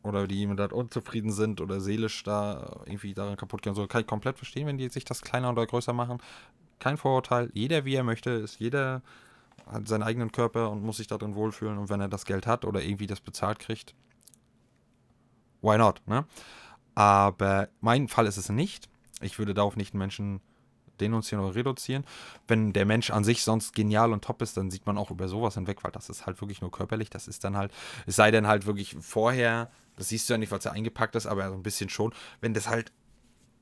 [0.02, 4.06] oder die jemand unzufrieden sind oder seelisch da irgendwie daran kaputt gehen, so kann ich
[4.06, 6.20] komplett verstehen, wenn die sich das kleiner oder größer machen
[6.84, 7.50] kein Vorurteil.
[7.54, 9.02] Jeder, wie er möchte, ist jeder
[9.66, 11.78] hat seinen eigenen Körper und muss sich darin wohlfühlen.
[11.78, 13.94] Und wenn er das Geld hat oder irgendwie das bezahlt kriegt,
[15.62, 16.02] why not?
[16.06, 16.26] Ne?
[16.94, 18.88] Aber mein Fall ist es nicht.
[19.20, 20.40] Ich würde darauf nicht Menschen
[21.00, 22.04] denunzieren oder reduzieren.
[22.46, 25.28] Wenn der Mensch an sich sonst genial und top ist, dann sieht man auch über
[25.28, 27.10] sowas hinweg, weil das ist halt wirklich nur körperlich.
[27.10, 27.72] Das ist dann halt,
[28.06, 31.14] es sei denn halt wirklich vorher Das siehst du ja nicht, weil es ja eingepackt
[31.16, 32.12] ist, aber so ein bisschen schon.
[32.40, 32.92] Wenn das halt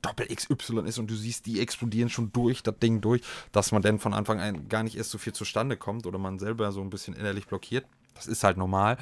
[0.01, 3.21] Doppel XY ist und du siehst, die explodieren schon durch, das Ding durch,
[3.51, 6.39] dass man dann von Anfang an gar nicht erst so viel zustande kommt oder man
[6.39, 7.85] selber so ein bisschen innerlich blockiert.
[8.15, 8.97] Das ist halt normal.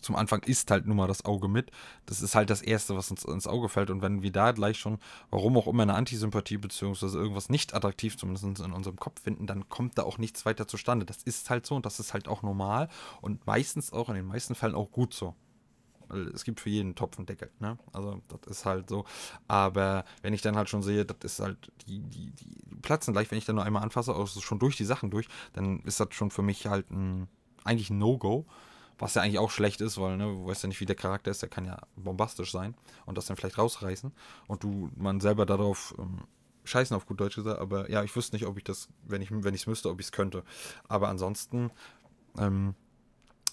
[0.00, 1.70] Zum Anfang ist halt nun mal das Auge mit.
[2.06, 3.90] Das ist halt das Erste, was uns ins Auge fällt.
[3.90, 4.98] Und wenn wir da gleich schon,
[5.30, 7.06] warum auch immer, eine Antisympathie bzw.
[7.16, 11.06] irgendwas nicht attraktiv, zumindest in unserem Kopf finden, dann kommt da auch nichts weiter zustande.
[11.06, 12.88] Das ist halt so und das ist halt auch normal
[13.20, 15.34] und meistens auch in den meisten Fällen auch gut so.
[16.08, 17.78] Weil es gibt für jeden Topf einen Deckel, ne?
[17.92, 19.04] Also das ist halt so.
[19.46, 23.30] Aber wenn ich dann halt schon sehe, das ist halt, die, die, die platzen gleich,
[23.30, 26.08] wenn ich dann nur einmal anfasse, also schon durch die Sachen durch, dann ist das
[26.12, 27.28] schon für mich halt ein,
[27.64, 28.46] eigentlich ein No-Go.
[28.98, 31.30] Was ja eigentlich auch schlecht ist, weil ne, du weißt ja nicht, wie der Charakter
[31.30, 32.74] ist, der kann ja bombastisch sein
[33.06, 34.12] und das dann vielleicht rausreißen
[34.48, 36.22] und du man selber darauf ähm,
[36.64, 39.30] scheißen auf gut Deutsch gesagt, aber ja, ich wüsste nicht, ob ich das, wenn ich
[39.30, 40.44] wenn es müsste, ob ich es könnte.
[40.88, 41.70] Aber ansonsten
[42.38, 42.74] ähm,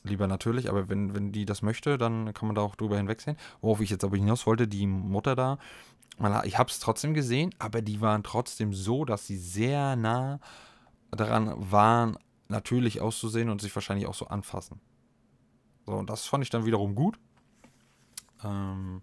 [0.03, 3.37] lieber natürlich, aber wenn, wenn die das möchte, dann kann man da auch drüber hinwegsehen.
[3.61, 5.57] Worauf ich jetzt aber hinaus wollte, die Mutter da,
[6.43, 10.39] ich habe es trotzdem gesehen, aber die waren trotzdem so, dass sie sehr nah
[11.11, 12.17] daran waren,
[12.47, 14.79] natürlich auszusehen und sich wahrscheinlich auch so anfassen.
[15.85, 17.19] So, und das fand ich dann wiederum gut.
[18.43, 19.01] Ähm,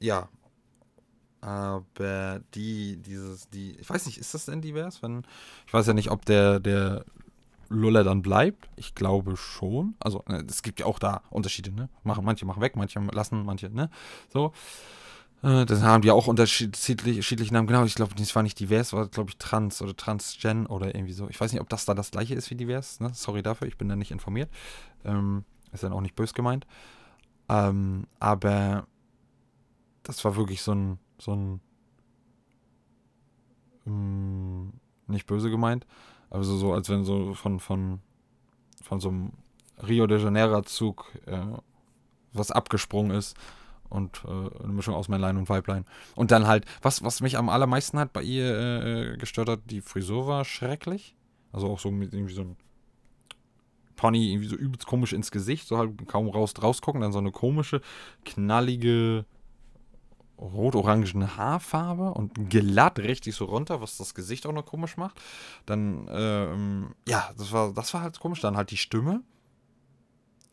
[0.00, 0.28] ja.
[1.40, 5.02] Aber die, dieses, die, ich weiß nicht, ist das denn divers?
[5.02, 5.22] Wenn,
[5.66, 7.04] ich weiß ja nicht, ob der, der
[7.68, 8.68] Luller dann bleibt.
[8.76, 9.94] Ich glaube schon.
[10.00, 11.88] Also ne, es gibt ja auch da Unterschiede, ne?
[12.02, 13.90] Machen, manche machen weg, manche lassen, manche, ne?
[14.32, 14.52] So.
[15.42, 17.66] Äh, das haben die auch unterschiedliche Namen.
[17.66, 21.12] Genau, ich glaube, das war nicht divers, war glaube ich trans oder transgen oder irgendwie
[21.12, 21.28] so.
[21.28, 23.00] Ich weiß nicht, ob das da das gleiche ist wie divers.
[23.00, 23.10] Ne?
[23.14, 24.50] Sorry dafür, ich bin da nicht informiert.
[25.04, 25.44] Ähm,
[25.76, 26.66] ist dann auch nicht bös gemeint.
[27.48, 28.86] Ähm, aber
[30.02, 31.60] das war wirklich so ein, so ein,
[33.86, 34.72] ähm,
[35.06, 35.86] nicht böse gemeint,
[36.30, 38.00] also so, als wenn so von, von,
[38.82, 39.32] von so einem
[39.86, 41.38] Rio de Janeiro-Zug äh,
[42.32, 43.36] was abgesprungen ist
[43.88, 45.84] und äh, eine Mischung aus Männlein und Weiblein.
[46.16, 49.80] Und dann halt, was, was mich am allermeisten hat bei ihr äh gestört hat, die
[49.80, 51.14] Frisur war schrecklich.
[51.52, 52.56] Also auch so mit irgendwie so ein
[53.96, 57.32] Pony irgendwie so übelst komisch ins Gesicht, so halt kaum raus rausgucken, dann so eine
[57.32, 57.80] komische,
[58.24, 59.24] knallige,
[60.38, 65.20] rot-orangene Haarfarbe und glatt richtig so runter, was das Gesicht auch noch komisch macht.
[65.64, 68.40] Dann, ähm, ja, das war, das war halt komisch.
[68.40, 69.22] Dann halt die Stimme.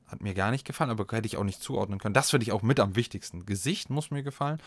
[0.07, 2.13] Hat mir gar nicht gefallen, aber hätte ich auch nicht zuordnen können.
[2.13, 3.45] Das finde ich auch mit am wichtigsten.
[3.45, 4.61] Gesicht muss mir gefallen,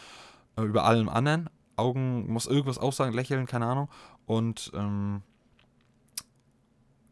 [0.57, 1.49] äh, über allem anderen.
[1.77, 3.89] Augen muss irgendwas aussagen, lächeln, keine Ahnung.
[4.27, 5.22] Und, ähm,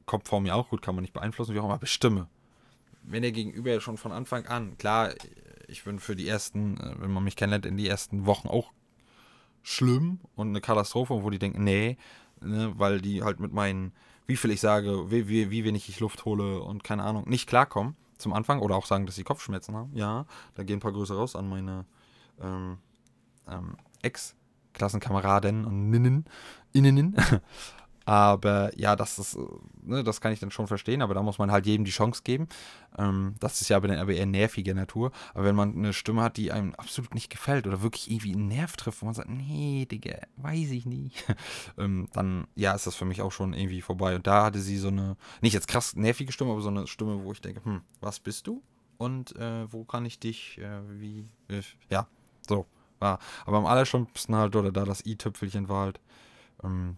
[0.06, 2.28] Kopfform ja auch gut, kann man nicht beeinflussen, wie auch immer, aber Stimme.
[3.02, 5.10] Wenn der Gegenüber schon von Anfang an, klar,
[5.68, 8.72] ich bin für die ersten, äh, wenn man mich kennenlernt, in die ersten Wochen auch
[9.62, 11.96] schlimm und eine Katastrophe, wo die denken, nee,
[12.40, 13.92] ne, weil die halt mit meinen,
[14.26, 17.48] wie viel ich sage, wie, wie, wie wenig ich Luft hole und keine Ahnung, nicht
[17.48, 19.90] klarkommen zum Anfang oder auch sagen, dass sie Kopfschmerzen haben.
[19.94, 21.84] Ja, da gehen ein paar Grüße raus an meine
[22.40, 22.78] ähm,
[23.48, 26.26] ähm, Ex-Klassenkameraden und Ninnen,
[26.72, 27.16] Innenen.
[28.04, 29.40] Aber ja, das ist, äh,
[29.82, 32.22] ne, das kann ich dann schon verstehen, aber da muss man halt jedem die Chance
[32.22, 32.48] geben.
[32.98, 35.10] Ähm, das ist ja aber, aber eher nervige Natur.
[35.32, 38.48] Aber wenn man eine Stimme hat, die einem absolut nicht gefällt oder wirklich irgendwie einen
[38.48, 41.24] Nerv trifft, wo man sagt, nee, Digga, weiß ich nicht,
[41.78, 44.14] ähm, dann ja, ist das für mich auch schon irgendwie vorbei.
[44.16, 47.24] Und da hatte sie so eine, nicht jetzt krass nervige Stimme, aber so eine Stimme,
[47.24, 48.62] wo ich denke, hm, was bist du?
[48.98, 52.06] Und äh, wo kann ich dich, äh, wie, äh, ja,
[52.46, 52.66] so,
[52.98, 53.18] war.
[53.46, 56.00] Aber am allerschlimmsten halt, oder da das i-Tüpfelchen war halt,
[56.62, 56.96] ähm,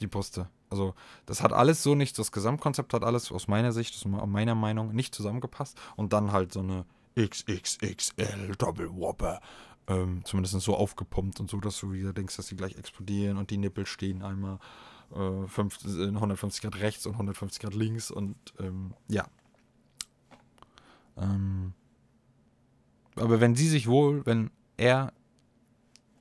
[0.00, 0.48] die Brüste.
[0.70, 0.94] Also,
[1.26, 4.94] das hat alles so nicht, das Gesamtkonzept hat alles aus meiner Sicht, aus meiner Meinung,
[4.94, 5.78] nicht zusammengepasst.
[5.96, 6.84] Und dann halt so eine
[7.18, 9.40] XXXL Double Whopper.
[9.88, 13.50] Ähm, zumindest so aufgepumpt und so, dass du wieder denkst, dass sie gleich explodieren und
[13.50, 14.58] die Nippel stehen einmal
[15.14, 19.26] äh, 50, 150 Grad rechts und 150 Grad links und ähm, ja.
[21.16, 21.72] Ähm,
[23.16, 25.12] aber wenn sie sich wohl, wenn er,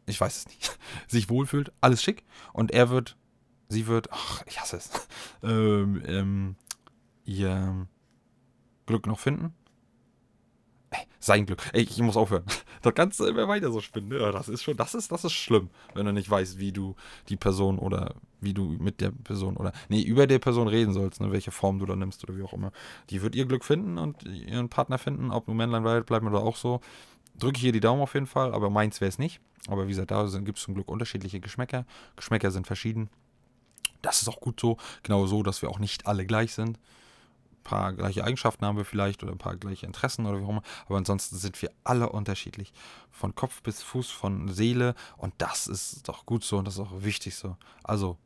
[0.05, 2.23] ich weiß es nicht, sich wohlfühlt, alles schick
[2.53, 3.17] und er wird
[3.69, 4.89] sie wird, ach, ich hasse es,
[5.43, 6.55] ähm, ähm,
[7.25, 7.87] ihr
[8.85, 9.53] Glück noch finden.
[10.89, 11.61] Ey, sein Glück.
[11.73, 12.43] Ey, ich muss aufhören.
[12.83, 14.11] Das kannst du immer weiter so spinnen.
[14.17, 16.95] Ja, das ist schon, das ist, das ist schlimm, wenn du nicht weißt, wie du
[17.27, 21.19] die Person oder wie du mit der Person oder, nee, über der Person reden sollst,
[21.19, 22.71] ne, welche Form du da nimmst oder wie auch immer.
[23.09, 26.39] Die wird ihr Glück finden und ihren Partner finden, ob nur Männlein weit bleiben oder
[26.43, 26.81] auch so.
[27.37, 29.41] Drücke ich hier die Daumen auf jeden Fall, aber meins wäre es nicht.
[29.67, 31.85] Aber wie gesagt, da gibt es zum Glück unterschiedliche Geschmäcker.
[32.15, 33.09] Geschmäcker sind verschieden.
[34.07, 34.77] Das ist auch gut so.
[35.03, 36.77] Genau so, dass wir auch nicht alle gleich sind.
[36.77, 40.49] Ein paar gleiche Eigenschaften haben wir vielleicht oder ein paar gleiche Interessen oder wie auch
[40.49, 40.63] immer.
[40.85, 42.71] Aber ansonsten sind wir alle unterschiedlich.
[43.11, 44.95] Von Kopf bis Fuß, von Seele.
[45.17, 47.57] Und das ist doch gut so und das ist auch wichtig so.
[47.83, 48.17] Also,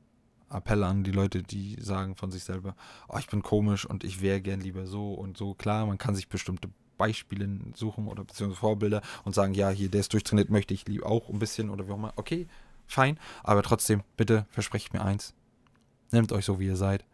[0.50, 2.76] Appelle an die Leute, die sagen von sich selber,
[3.08, 5.56] oh, ich bin komisch und ich wäre gern lieber so und so.
[5.56, 6.70] Klar, man kann sich bestimmte
[7.00, 11.28] Beispiele suchen oder beziehungsweise Vorbilder und sagen, ja, hier, der ist durchtrainiert, möchte ich auch
[11.30, 12.14] ein bisschen oder wie auch immer.
[12.18, 12.48] Okay,
[12.86, 13.18] fein.
[13.42, 15.34] Aber trotzdem, bitte versprecht mir eins.
[16.12, 17.06] Nehmt euch so, wie ihr seid.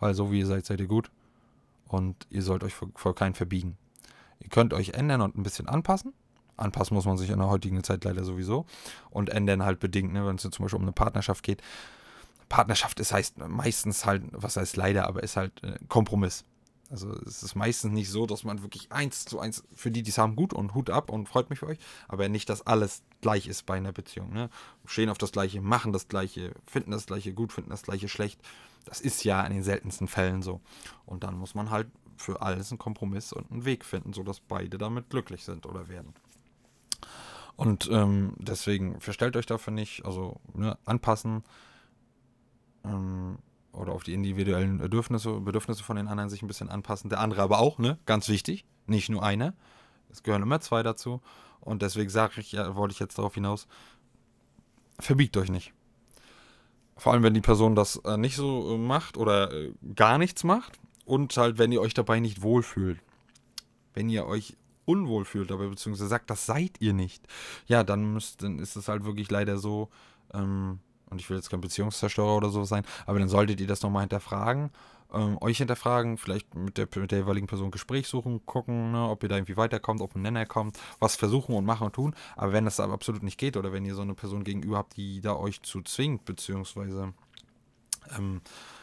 [0.00, 1.10] Weil so, wie ihr seid, seid ihr gut.
[1.88, 3.76] Und ihr sollt euch vor, vor keinen verbiegen.
[4.40, 6.12] Ihr könnt euch ändern und ein bisschen anpassen.
[6.56, 8.66] Anpassen muss man sich in der heutigen Zeit leider sowieso.
[9.10, 11.62] Und ändern halt bedingt, ne, wenn es zum Beispiel um eine Partnerschaft geht.
[12.48, 16.44] Partnerschaft ist heißt meistens halt, was heißt leider, aber ist halt äh, Kompromiss.
[16.90, 20.10] Also es ist meistens nicht so, dass man wirklich eins zu eins für die, die
[20.10, 21.78] es haben, gut und Hut ab und freut mich für euch,
[22.08, 24.32] aber nicht, dass alles gleich ist bei einer Beziehung.
[24.32, 24.48] Ne?
[24.86, 28.40] Stehen auf das Gleiche, machen das Gleiche, finden das Gleiche gut, finden das Gleiche schlecht.
[28.86, 30.60] Das ist ja in den seltensten Fällen so.
[31.04, 34.78] Und dann muss man halt für alles einen Kompromiss und einen Weg finden, sodass beide
[34.78, 36.14] damit glücklich sind oder werden.
[37.56, 41.42] Und ähm, deswegen verstellt euch dafür nicht, also ne, anpassen
[42.84, 43.38] ähm,
[43.72, 47.10] oder auf die individuellen Bedürfnisse, Bedürfnisse von den anderen sich ein bisschen anpassen.
[47.10, 47.98] Der andere aber auch, ne?
[48.06, 49.54] Ganz wichtig, nicht nur einer.
[50.10, 51.20] Es gehören immer zwei dazu.
[51.60, 53.66] Und deswegen sage ich, ja, wollte ich jetzt darauf hinaus,
[54.98, 55.72] verbiegt euch nicht.
[56.96, 60.44] Vor allem, wenn die Person das äh, nicht so äh, macht oder äh, gar nichts
[60.44, 63.00] macht und halt, wenn ihr euch dabei nicht wohlfühlt.
[63.94, 67.26] Wenn ihr euch unwohl fühlt dabei, beziehungsweise sagt, das seid ihr nicht,
[67.66, 69.90] ja, dann, müsst, dann ist es halt wirklich leider so,
[70.32, 70.80] ähm,
[71.10, 74.02] und ich will jetzt kein Beziehungszerstörer oder so sein, aber dann solltet ihr das nochmal
[74.02, 74.70] hinterfragen,
[75.12, 79.22] ähm, euch hinterfragen, vielleicht mit der, mit der jeweiligen Person Gespräch suchen, gucken, ne, ob
[79.22, 82.14] ihr da irgendwie weiterkommt, ob ein Nenner kommt, was versuchen und machen und tun.
[82.36, 85.20] Aber wenn das absolut nicht geht oder wenn ihr so eine Person gegenüber habt, die
[85.20, 87.14] da euch zu zwingt, beziehungsweise
[88.16, 88.42] ähm,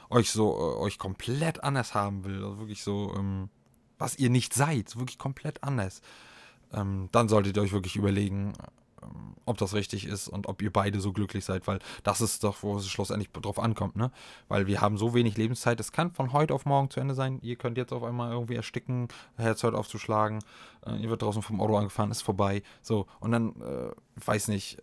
[0.10, 3.50] euch so, äh, euch komplett anders haben will, also wirklich so, ähm,
[3.98, 6.02] was ihr nicht seid, wirklich komplett anders,
[6.74, 8.54] ähm, dann solltet ihr euch wirklich überlegen,
[9.46, 12.64] ob das richtig ist und ob ihr beide so glücklich seid, weil das ist doch,
[12.64, 14.12] wo es schlussendlich drauf ankommt, ne?
[14.48, 17.40] Weil wir haben so wenig Lebenszeit, es kann von heute auf morgen zu Ende sein.
[17.42, 20.40] Ihr könnt jetzt auf einmal irgendwie ersticken, Herz hört aufzuschlagen,
[20.86, 22.64] äh, ihr wird draußen vom Auto angefahren, ist vorbei.
[22.82, 23.92] So, und dann, äh,
[24.26, 24.82] weiß nicht,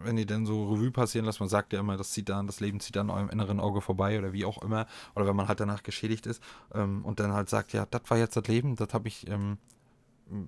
[0.00, 2.60] wenn ihr dann so Revue passieren lasst, man sagt ja immer, das zieht dann, das
[2.60, 4.86] Leben zieht an eurem inneren Auge vorbei oder wie auch immer,
[5.16, 6.42] oder wenn man halt danach geschädigt ist
[6.72, 9.58] ähm, und dann halt sagt, ja, das war jetzt das Leben, das habe ich ähm,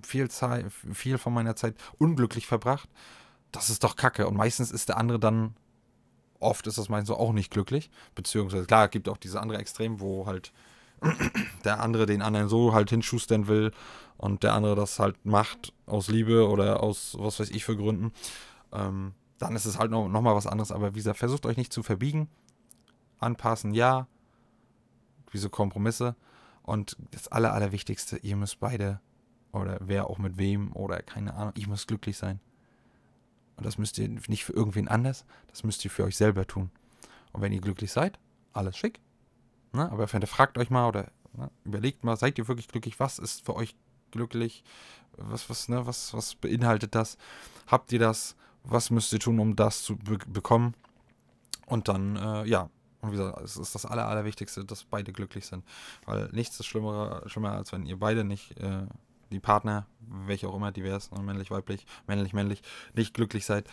[0.03, 2.89] viel Zeit, viel von meiner Zeit unglücklich verbracht.
[3.53, 4.27] Das ist doch Kacke.
[4.27, 5.55] Und meistens ist der andere dann,
[6.39, 7.91] oft ist das meistens auch nicht glücklich.
[8.15, 10.53] Beziehungsweise, klar, es gibt auch diese andere Extrem, wo halt
[11.65, 13.73] der andere den anderen so halt hinschustern will
[14.19, 18.13] und der andere das halt macht aus Liebe oder aus was weiß ich für Gründen.
[18.73, 20.71] Ähm, dann ist es halt noch, noch mal was anderes.
[20.71, 22.29] Aber wie gesagt, versucht euch nicht zu verbiegen.
[23.19, 24.07] Anpassen, ja.
[25.33, 26.15] Diese Kompromisse.
[26.63, 29.01] Und das Aller, Allerwichtigste, ihr müsst beide
[29.53, 31.53] oder wer auch mit wem oder keine Ahnung.
[31.57, 32.41] Ich muss glücklich sein.
[33.57, 36.71] Und das müsst ihr nicht für irgendwen anders, das müsst ihr für euch selber tun.
[37.33, 38.19] Und wenn ihr glücklich seid,
[38.53, 39.01] alles schick.
[39.73, 39.91] Ne?
[39.91, 42.99] Aber fragt euch mal oder ne, überlegt mal, seid ihr wirklich glücklich?
[42.99, 43.77] Was ist für euch
[44.11, 44.65] glücklich?
[45.17, 47.19] Was, was, ne, was, was beinhaltet das?
[47.67, 48.37] Habt ihr das?
[48.65, 50.75] Was müsst ihr tun, um das zu be bekommen?
[51.67, 52.69] Und dann, äh, ja,
[53.01, 55.65] und wie gesagt, es ist das Aller, Allerwichtigste, dass beide glücklich sind.
[56.05, 58.87] Weil nichts ist schlimmer, schlimmer als wenn ihr beide nicht äh,
[59.31, 62.63] die Partner, welche auch immer, divers, ne, männlich, weiblich, männlich, männlich,
[62.95, 63.67] nicht glücklich seid,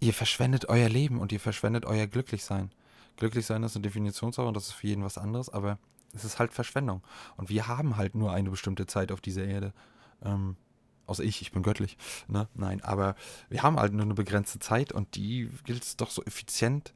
[0.00, 2.70] ihr verschwendet euer Leben und ihr verschwendet euer Glücklichsein.
[3.16, 5.78] Glücklichsein ist eine Definitionssache und das ist für jeden was anderes, aber
[6.12, 7.02] es ist halt Verschwendung.
[7.36, 9.72] Und wir haben halt nur eine bestimmte Zeit auf dieser Erde.
[10.22, 10.56] Ähm,
[11.06, 11.96] außer ich, ich bin göttlich.
[12.28, 12.48] Ne?
[12.54, 13.14] Nein, aber
[13.48, 16.94] wir haben halt nur eine begrenzte Zeit und die gilt es doch so effizient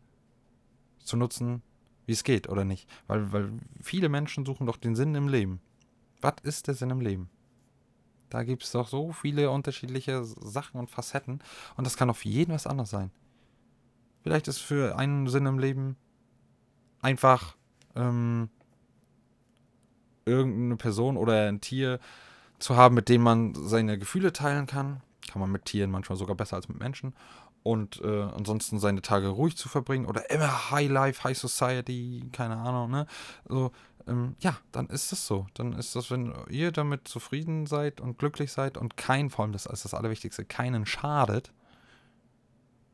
[0.98, 1.62] zu nutzen,
[2.06, 2.88] wie es geht, oder nicht?
[3.06, 5.60] Weil, weil viele Menschen suchen doch den Sinn im Leben.
[6.20, 7.28] Was ist der Sinn im Leben?
[8.34, 11.38] Da gibt es doch so viele unterschiedliche Sachen und Facetten.
[11.76, 13.12] Und das kann auf jeden was anderes sein.
[14.24, 15.94] Vielleicht ist für einen Sinn im Leben
[17.00, 17.54] einfach
[17.94, 18.48] ähm,
[20.24, 22.00] irgendeine Person oder ein Tier
[22.58, 25.00] zu haben, mit dem man seine Gefühle teilen kann.
[25.30, 27.14] Kann man mit Tieren manchmal sogar besser als mit Menschen.
[27.62, 32.56] Und äh, ansonsten seine Tage ruhig zu verbringen oder immer High Life, High Society, keine
[32.56, 33.06] Ahnung, ne?
[33.48, 33.70] So,
[34.06, 35.46] ähm, ja, dann ist es so.
[35.54, 39.52] Dann ist das, wenn ihr damit zufrieden seid und glücklich seid und kein, vor allem
[39.52, 41.52] das ist das Allerwichtigste, keinen schadet,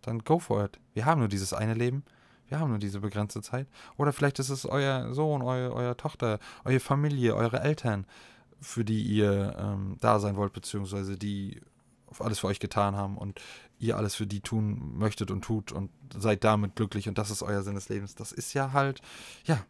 [0.03, 0.79] dann go for it.
[0.95, 2.05] Wir haben nur dieses eine Leben.
[2.49, 3.69] Wir haben nur diese begrenzte Zeit.
[3.97, 8.07] Oder vielleicht ist es euer Sohn, euer, euer Tochter, eure Familie, eure Eltern,
[8.61, 11.61] für die ihr ähm, da sein wollt, beziehungsweise die
[12.19, 13.41] alles für euch getan haben und
[13.79, 17.43] ihr alles für die tun möchtet und tut und seid damit glücklich und das ist
[17.43, 18.17] euer Sinn des Lebens.
[18.17, 19.01] Das ist ja halt,
[19.45, 19.65] ja,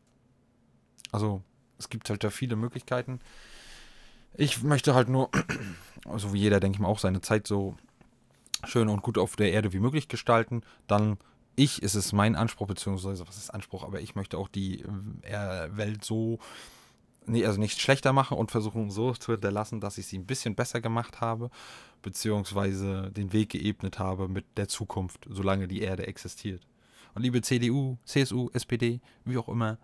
[1.13, 1.43] also,
[1.79, 3.21] es gibt halt da viele Möglichkeiten.
[4.35, 5.31] Ich möchte halt nur,
[6.05, 7.77] also wie jeder, denke ich mal, auch seine Zeit so
[8.65, 10.63] schön und gut auf der Erde wie möglich gestalten.
[10.87, 11.19] Dann
[11.57, 14.83] ich, ist es mein Anspruch, beziehungsweise, was ist Anspruch, aber ich möchte auch die
[15.23, 16.39] äh, Welt so
[17.27, 20.55] nee, also nicht schlechter mache und versuchen so zu hinterlassen, dass ich sie ein bisschen
[20.55, 21.51] besser gemacht habe,
[22.03, 26.67] beziehungsweise den Weg geebnet habe mit der Zukunft, solange die Erde existiert.
[27.15, 29.79] Und liebe CDU, CSU, SPD, wie auch immer,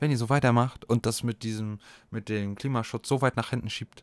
[0.00, 1.78] wenn ihr so weitermacht und das mit diesem,
[2.10, 4.02] mit dem Klimaschutz so weit nach hinten schiebt,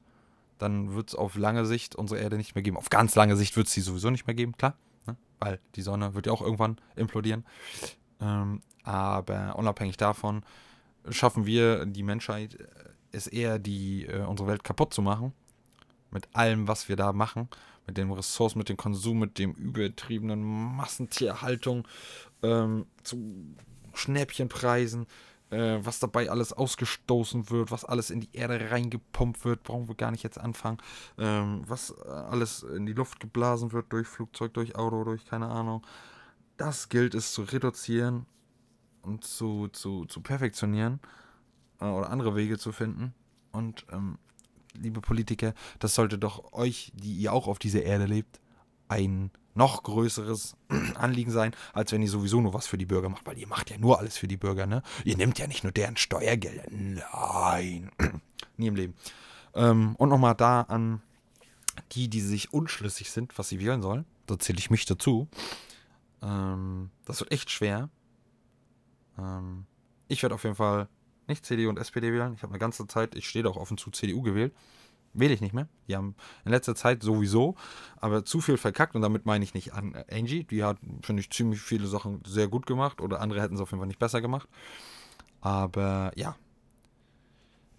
[0.58, 2.78] dann wird es auf lange Sicht unsere Erde nicht mehr geben.
[2.78, 4.76] Auf ganz lange Sicht wird es sie sowieso nicht mehr geben, klar,
[5.06, 5.16] ne?
[5.40, 7.46] weil die Sonne wird ja auch irgendwann implodieren.
[8.22, 10.44] Ähm, aber unabhängig davon
[11.10, 12.58] schaffen wir die Menschheit
[13.12, 15.34] es eher, die äh, unsere Welt kaputt zu machen.
[16.12, 17.50] Mit allem, was wir da machen,
[17.86, 21.88] mit den Ressourcen, mit dem Konsum, mit dem übertriebenen Massentierhaltung,
[22.44, 23.56] ähm, zu
[23.94, 25.08] Schnäppchenpreisen,
[25.50, 29.96] äh, was dabei alles ausgestoßen wird, was alles in die Erde reingepumpt wird, brauchen wir
[29.96, 30.78] gar nicht jetzt anfangen,
[31.18, 35.48] ähm, was äh, alles in die Luft geblasen wird durch Flugzeug, durch Auto, durch keine
[35.48, 35.86] Ahnung.
[36.58, 38.26] Das gilt es zu reduzieren
[39.02, 41.00] und zu, zu, zu perfektionieren
[41.80, 43.14] äh, oder andere Wege zu finden.
[43.52, 44.18] Und ähm,
[44.74, 48.40] liebe Politiker, das sollte doch euch, die ihr auch auf dieser Erde lebt,
[48.90, 50.56] ein noch größeres
[50.96, 53.70] Anliegen sein, als wenn ihr sowieso nur was für die Bürger macht, weil ihr macht
[53.70, 54.84] ja nur alles für die Bürger, ne?
[55.04, 56.64] Ihr nehmt ja nicht nur deren Steuergelder.
[56.70, 57.92] Nein.
[58.58, 58.94] Nie im Leben.
[59.54, 61.02] Ähm, und nochmal da an
[61.92, 64.06] die, die sich unschlüssig sind, was sie wählen sollen.
[64.26, 65.28] Da zähle ich mich dazu.
[66.22, 67.90] Ähm, das wird echt schwer.
[69.18, 69.66] Ähm,
[70.08, 70.88] ich werde auf jeden Fall
[71.28, 72.34] nicht CDU und SPD wählen.
[72.34, 74.54] Ich habe eine ganze Zeit, ich stehe da auch offen zu CDU gewählt
[75.20, 75.68] wähle ich nicht mehr.
[75.88, 76.16] Die haben
[76.46, 77.56] in letzter Zeit sowieso,
[77.98, 80.44] aber zu viel verkackt und damit meine ich nicht an Angie.
[80.44, 83.72] Die hat, finde ich, ziemlich viele Sachen sehr gut gemacht oder andere hätten es auf
[83.72, 84.48] jeden Fall nicht besser gemacht.
[85.42, 86.36] Aber ja,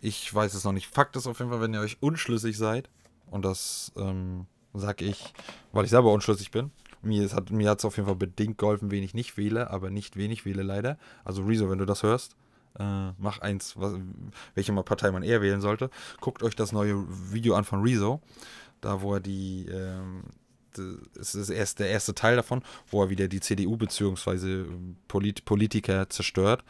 [0.01, 0.87] ich weiß es noch nicht.
[0.87, 2.89] Fakt ist auf jeden Fall, wenn ihr euch unschlüssig seid,
[3.31, 5.35] und das ähm, sage ich,
[5.73, 6.71] weil ich selber unschlüssig bin.
[7.03, 10.45] Mir hat es auf jeden Fall bedingt geholfen, wen ich nicht wähle, aber nicht wenig
[10.45, 10.99] wähle leider.
[11.25, 12.37] Also Rezo, wenn du das hörst,
[12.79, 13.95] äh, mach eins, was,
[14.55, 15.91] welche Partei man eher wählen sollte.
[16.21, 18.21] Guckt euch das neue Video an von Rezo,
[18.81, 20.25] da wo er die, ähm,
[21.15, 24.65] das ist erst der erste Teil davon, wo er wieder die CDU bzw.
[25.09, 26.65] Polit Politiker zerstört.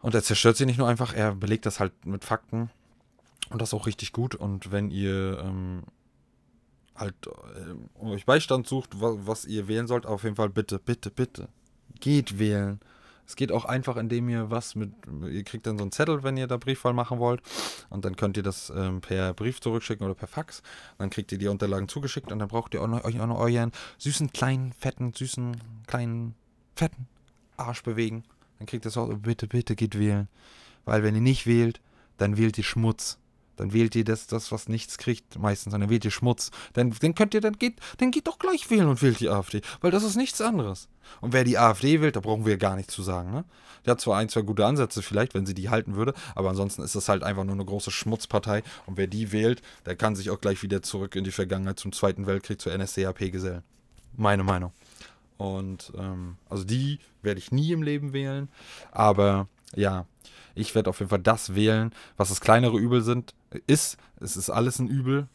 [0.00, 2.70] Und er zerstört sie nicht nur einfach, er belegt das halt mit Fakten.
[3.50, 4.34] Und das auch richtig gut.
[4.34, 5.82] Und wenn ihr ähm,
[6.94, 11.10] halt äh, euch Beistand sucht, was, was, ihr wählen sollt, auf jeden Fall bitte, bitte,
[11.10, 11.48] bitte.
[12.00, 12.80] Geht wählen.
[13.28, 14.90] Es geht auch einfach, indem ihr was mit,
[15.30, 17.42] ihr kriegt dann so einen Zettel, wenn ihr da Briefwahl machen wollt.
[17.90, 20.62] Und dann könnt ihr das ähm, per Brief zurückschicken oder per Fax.
[20.96, 23.72] Dann kriegt ihr die Unterlagen zugeschickt und dann braucht ihr auch euch auch noch euren
[23.98, 26.36] süßen, kleinen, fetten, süßen, kleinen,
[26.74, 27.06] fetten
[27.58, 28.24] Arsch bewegen.
[28.58, 30.28] Dann kriegt ihr so, bitte, bitte geht wählen.
[30.86, 31.82] Weil wenn ihr nicht wählt,
[32.16, 33.18] dann wählt ihr Schmutz
[33.58, 36.50] dann wählt ihr das, das was nichts kriegt, meistens, dann wählt ihr Schmutz.
[36.72, 39.60] Dann, dann könnt ihr, dann geht, dann geht doch gleich wählen und wählt die AfD,
[39.80, 40.88] weil das ist nichts anderes.
[41.20, 43.44] Und wer die AfD wählt, da brauchen wir gar nichts zu sagen, ne?
[43.86, 46.82] Die hat zwar ein, zwei gute Ansätze vielleicht, wenn sie die halten würde, aber ansonsten
[46.82, 50.30] ist das halt einfach nur eine große Schmutzpartei und wer die wählt, der kann sich
[50.30, 53.62] auch gleich wieder zurück in die Vergangenheit zum Zweiten Weltkrieg zur NSDAP gesellen.
[54.16, 54.72] Meine Meinung.
[55.38, 58.48] Und ähm, also die werde ich nie im Leben wählen,
[58.90, 60.06] aber ja,
[60.54, 63.34] ich werde auf jeden Fall das wählen, was das kleinere Übel sind,
[63.66, 63.96] ist.
[64.20, 65.28] Es ist alles ein Übel.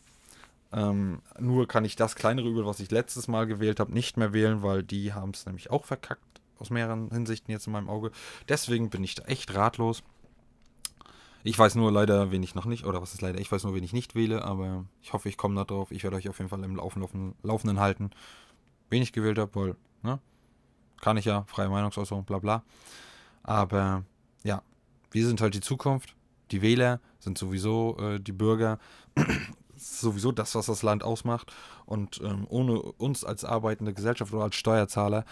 [0.71, 4.33] Ähm, nur kann ich das kleinere Übel, was ich letztes Mal gewählt habe, nicht mehr
[4.33, 6.41] wählen, weil die haben es nämlich auch verkackt.
[6.59, 8.11] Aus mehreren Hinsichten jetzt in meinem Auge.
[8.49, 10.03] Deswegen bin ich da echt ratlos.
[11.43, 13.75] Ich weiß nur leider, wen ich noch nicht, oder was ist leider, ich weiß nur,
[13.75, 15.91] wen ich nicht wähle, aber ich hoffe, ich komme da drauf.
[15.91, 18.11] Ich werde euch auf jeden Fall im Laufen, Laufen, Laufenden halten,
[18.89, 20.19] wen ich gewählt habe, weil, ne?
[21.01, 22.63] Kann ich ja, freie Meinungsäußerung, bla bla.
[23.43, 24.05] Aber
[24.43, 24.61] ja,
[25.11, 26.15] wir sind halt die Zukunft.
[26.51, 28.79] Die Wähler sind sowieso äh, die Bürger.
[29.75, 31.53] sowieso das, was das Land ausmacht.
[31.85, 35.25] Und ähm, ohne uns als arbeitende Gesellschaft oder als Steuerzahler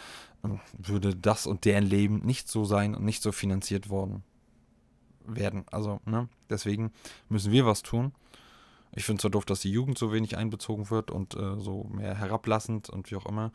[0.44, 4.24] äh, würde das und deren Leben nicht so sein und nicht so finanziert worden
[5.26, 5.66] werden.
[5.72, 6.28] Also, ne?
[6.50, 6.92] Deswegen
[7.30, 8.14] müssen wir was tun.
[8.94, 11.86] Ich finde es zwar doof, dass die Jugend so wenig einbezogen wird und äh, so
[11.92, 13.52] mehr herablassend und wie auch immer.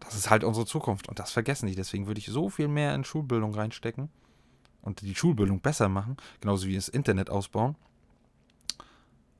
[0.00, 1.74] Das ist halt unsere Zukunft und das vergessen die.
[1.74, 4.10] Deswegen würde ich so viel mehr in Schulbildung reinstecken
[4.82, 7.76] und die Schulbildung besser machen, genauso wie das Internet ausbauen.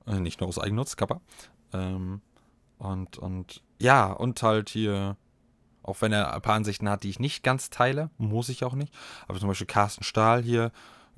[0.06, 1.20] Äh, nicht nur aus Eigennutz, Kappa.
[1.72, 2.20] Ähm,
[2.78, 5.16] und, und ja, und halt hier,
[5.82, 8.74] auch wenn er ein paar Ansichten hat, die ich nicht ganz teile, muss ich auch
[8.74, 8.94] nicht.
[9.28, 10.72] Aber zum Beispiel Carsten Stahl hier,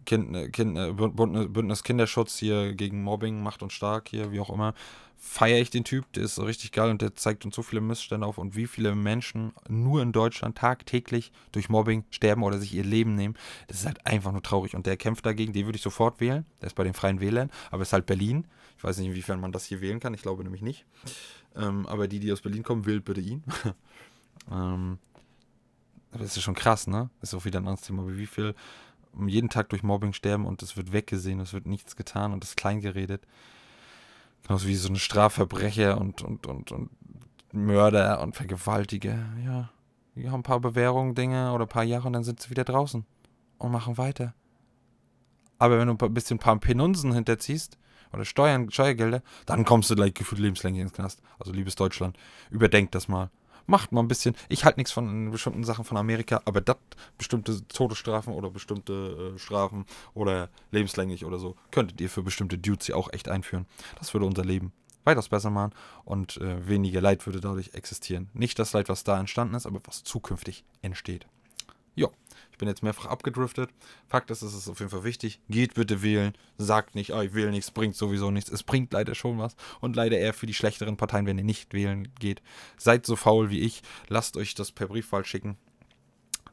[0.04, 4.50] kind, äh, kind, äh, Bündnis Kinderschutz hier gegen Mobbing, Macht und Stark hier, wie auch
[4.50, 4.74] immer,
[5.16, 8.26] feiere ich den Typ, der ist richtig geil und der zeigt uns so viele Missstände
[8.26, 12.84] auf und wie viele Menschen nur in Deutschland tagtäglich durch Mobbing sterben oder sich ihr
[12.84, 13.34] Leben nehmen.
[13.66, 16.44] Das ist halt einfach nur traurig und der kämpft dagegen, den würde ich sofort wählen.
[16.60, 18.46] Der ist bei den Freien Wählern, aber ist halt Berlin.
[18.76, 20.84] Ich weiß nicht, inwiefern man das hier wählen kann, ich glaube nämlich nicht.
[21.56, 23.42] Ähm, aber die, die aus Berlin kommen, wählt bitte ihn.
[24.52, 24.98] ähm,
[26.12, 27.10] das ist schon krass, ne?
[27.20, 28.54] Das ist auch wieder ein anderes Thema, wie viel
[29.26, 32.50] jeden Tag durch Mobbing sterben und es wird weggesehen, es wird nichts getan und es
[32.50, 33.26] ist klein geredet.
[34.42, 36.90] Genauso wie so eine Strafverbrecher und, und, und, und
[37.52, 39.24] Mörder und Vergewaltiger.
[39.44, 39.70] Ja,
[40.16, 42.64] die haben ein paar Bewährungen, Dinge oder ein paar Jahre und dann sind sie wieder
[42.64, 43.04] draußen
[43.58, 44.34] und machen weiter.
[45.58, 47.78] Aber wenn du ein bisschen ein paar Penunsen hinterziehst
[48.12, 51.22] oder Steuern, Steuergelder, dann kommst du gleich gefühlt lebenslänglich ins Knast.
[51.38, 52.18] Also liebes Deutschland,
[52.50, 53.30] überdenkt das mal.
[53.66, 54.34] Macht mal ein bisschen.
[54.48, 56.76] Ich halte nichts von bestimmten Sachen von Amerika, aber das,
[57.16, 62.86] bestimmte Todesstrafen oder bestimmte äh, Strafen oder lebenslänglich oder so, könntet ihr für bestimmte Dudes
[62.86, 63.66] hier auch echt einführen.
[63.98, 64.72] Das würde unser Leben
[65.04, 65.72] weitaus besser machen
[66.04, 68.28] und äh, weniger Leid würde dadurch existieren.
[68.32, 71.26] Nicht das Leid, was da entstanden ist, aber was zukünftig entsteht.
[71.94, 72.08] Ja,
[72.54, 73.68] ich bin jetzt mehrfach abgedriftet.
[74.06, 75.40] Fakt ist, es ist auf jeden Fall wichtig.
[75.48, 76.34] Geht bitte wählen.
[76.56, 78.48] Sagt nicht, oh, ich wähle nichts, bringt sowieso nichts.
[78.48, 79.56] Es bringt leider schon was.
[79.80, 82.42] Und leider eher für die schlechteren Parteien, wenn ihr nicht wählen geht.
[82.76, 83.82] Seid so faul wie ich.
[84.06, 85.56] Lasst euch das per Briefwahl schicken.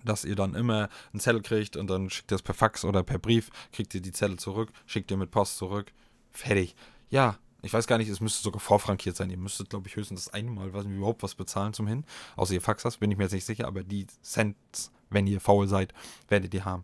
[0.03, 3.03] Dass ihr dann immer einen Zettel kriegt und dann schickt ihr es per Fax oder
[3.03, 3.51] per Brief.
[3.71, 4.71] Kriegt ihr die Zettel zurück.
[4.87, 5.93] Schickt ihr mit Post zurück.
[6.31, 6.73] Fertig.
[7.11, 9.29] Ja, ich weiß gar nicht, es müsste sogar vorfrankiert sein.
[9.29, 12.05] Ihr müsstet, glaube ich, höchstens das einmal was, überhaupt was bezahlen zum Hin.
[12.37, 15.39] Außer ihr Fax hast, bin ich mir jetzt nicht sicher, aber die Cents, wenn ihr
[15.39, 15.93] faul seid,
[16.27, 16.83] werdet ihr haben.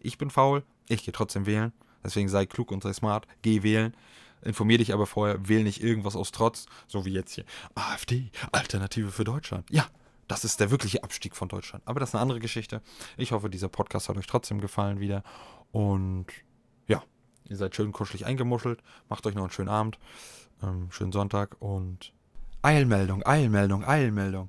[0.00, 1.72] Ich bin faul, ich gehe trotzdem wählen.
[2.04, 3.94] Deswegen sei klug und sei smart, geh wählen.
[4.42, 7.44] Informier dich aber vorher, wähl nicht irgendwas aus Trotz, so wie jetzt hier.
[7.74, 9.68] AfD, Alternative für Deutschland.
[9.70, 9.86] Ja,
[10.28, 11.82] das ist der wirkliche Abstieg von Deutschland.
[11.86, 12.82] Aber das ist eine andere Geschichte.
[13.16, 15.22] Ich hoffe, dieser Podcast hat euch trotzdem gefallen wieder.
[15.72, 16.26] Und
[16.86, 17.02] ja,
[17.48, 18.82] Ihr seid schön kuschelig eingemuschelt.
[19.08, 19.98] Macht euch noch einen schönen Abend.
[20.62, 22.12] Ähm, schönen Sonntag und
[22.62, 24.48] Eilmeldung, Eilmeldung, Eilmeldung.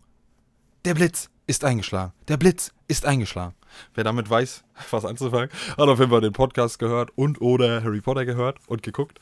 [0.86, 2.14] Der Blitz ist eingeschlagen.
[2.28, 3.56] Der Blitz ist eingeschlagen.
[3.94, 8.02] Wer damit weiß, was anzufangen, hat auf jeden Fall den Podcast gehört und oder Harry
[8.02, 9.20] Potter gehört und geguckt.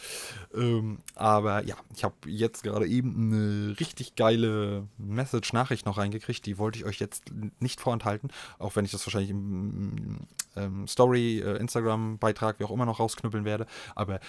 [0.55, 6.45] Ähm, aber ja, ich habe jetzt gerade eben eine richtig geile Message-Nachricht noch reingekriegt.
[6.45, 10.19] Die wollte ich euch jetzt nicht vorenthalten, auch wenn ich das wahrscheinlich im
[10.55, 13.65] ähm, Story, äh, Instagram-Beitrag, wie auch immer noch rausknüppeln werde.
[13.95, 14.19] Aber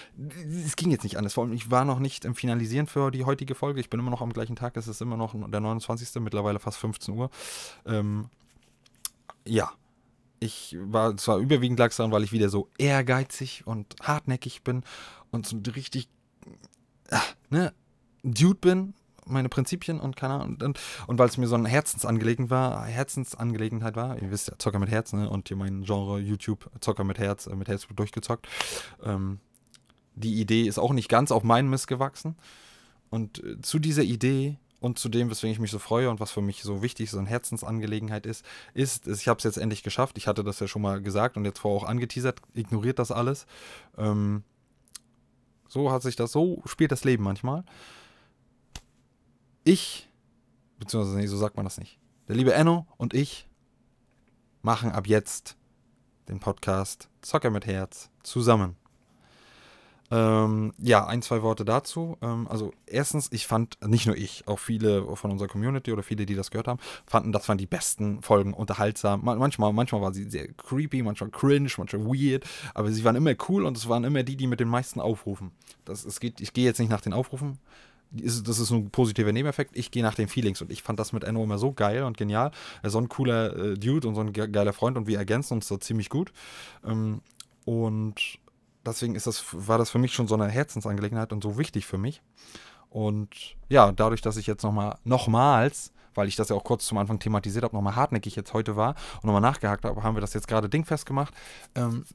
[0.65, 1.33] es ging jetzt nicht anders.
[1.33, 3.79] Vor allem, ich war noch nicht im Finalisieren für die heutige Folge.
[3.79, 4.77] Ich bin immer noch am gleichen Tag.
[4.77, 6.21] Es ist immer noch der 29.
[6.21, 7.29] mittlerweile fast 15 Uhr.
[7.87, 8.29] Ähm,
[9.45, 9.71] ja,
[10.39, 14.83] ich war zwar überwiegend lag weil ich wieder so ehrgeizig und hartnäckig bin
[15.31, 16.09] und so richtig
[17.11, 17.73] ah, ne,
[18.23, 18.93] Dude bin,
[19.25, 20.49] meine Prinzipien und keine Ahnung.
[20.49, 24.57] Und, und, und weil es mir so eine Herzensangelegenheit war, Herzensangelegenheit war, ihr wisst ja,
[24.57, 25.29] Zocker mit Herz, ne?
[25.29, 28.47] Und hier mein Genre YouTube, Zocker mit Herz, äh, mit Herz durchgezockt.
[29.03, 29.39] Ähm,
[30.15, 32.35] die Idee ist auch nicht ganz auf meinen Mist gewachsen.
[33.09, 34.57] Und äh, zu dieser Idee
[34.87, 37.19] und zu dem, weswegen ich mich so freue und was für mich so wichtig, so
[37.19, 40.17] eine Herzensangelegenheit ist, ist, ich habe es jetzt endlich geschafft.
[40.17, 42.41] Ich hatte das ja schon mal gesagt und jetzt vorher auch angeteasert.
[42.53, 43.45] Ignoriert das alles.
[43.97, 44.43] Ähm,
[45.67, 47.65] so hat sich das, so spielt das Leben manchmal.
[49.65, 50.09] Ich,
[50.79, 51.99] beziehungsweise nee, so sagt man das nicht.
[52.29, 53.49] Der liebe Enno und ich
[54.61, 55.57] machen ab jetzt
[56.29, 58.77] den Podcast Zocker mit Herz zusammen.
[60.09, 62.17] Ähm, ja, ein, zwei Worte dazu.
[62.21, 66.25] Ähm, also erstens, ich fand, nicht nur ich, auch viele von unserer Community oder viele,
[66.25, 69.21] die das gehört haben, fanden, das waren die besten Folgen, unterhaltsam.
[69.23, 73.65] manchmal, manchmal war sie sehr creepy, manchmal cringe, manchmal weird, aber sie waren immer cool
[73.65, 75.51] und es waren immer die, die mit den meisten Aufrufen.
[75.83, 77.59] Das, es geht, ich gehe jetzt nicht nach den Aufrufen,
[78.09, 79.75] das ist ein positiver Nebeneffekt.
[79.75, 82.17] Ich gehe nach den Feelings und ich fand das mit Enno immer so geil und
[82.17, 82.51] genial.
[82.81, 85.55] Er ist so ein cooler äh, Dude und so ein geiler Freund und wir ergänzen
[85.55, 86.31] uns da ziemlich gut.
[86.85, 87.21] Ähm,
[87.65, 88.39] und
[88.87, 91.97] deswegen ist das, war das für mich schon so eine Herzensangelegenheit und so wichtig für
[91.97, 92.21] mich.
[92.89, 96.97] Und ja, dadurch, dass ich jetzt nochmal, nochmals, weil ich das ja auch kurz zum
[96.97, 100.33] Anfang thematisiert habe, nochmal hartnäckig jetzt heute war und nochmal nachgehakt habe, haben wir das
[100.33, 101.33] jetzt gerade dingfest gemacht.
[101.75, 102.05] Ähm,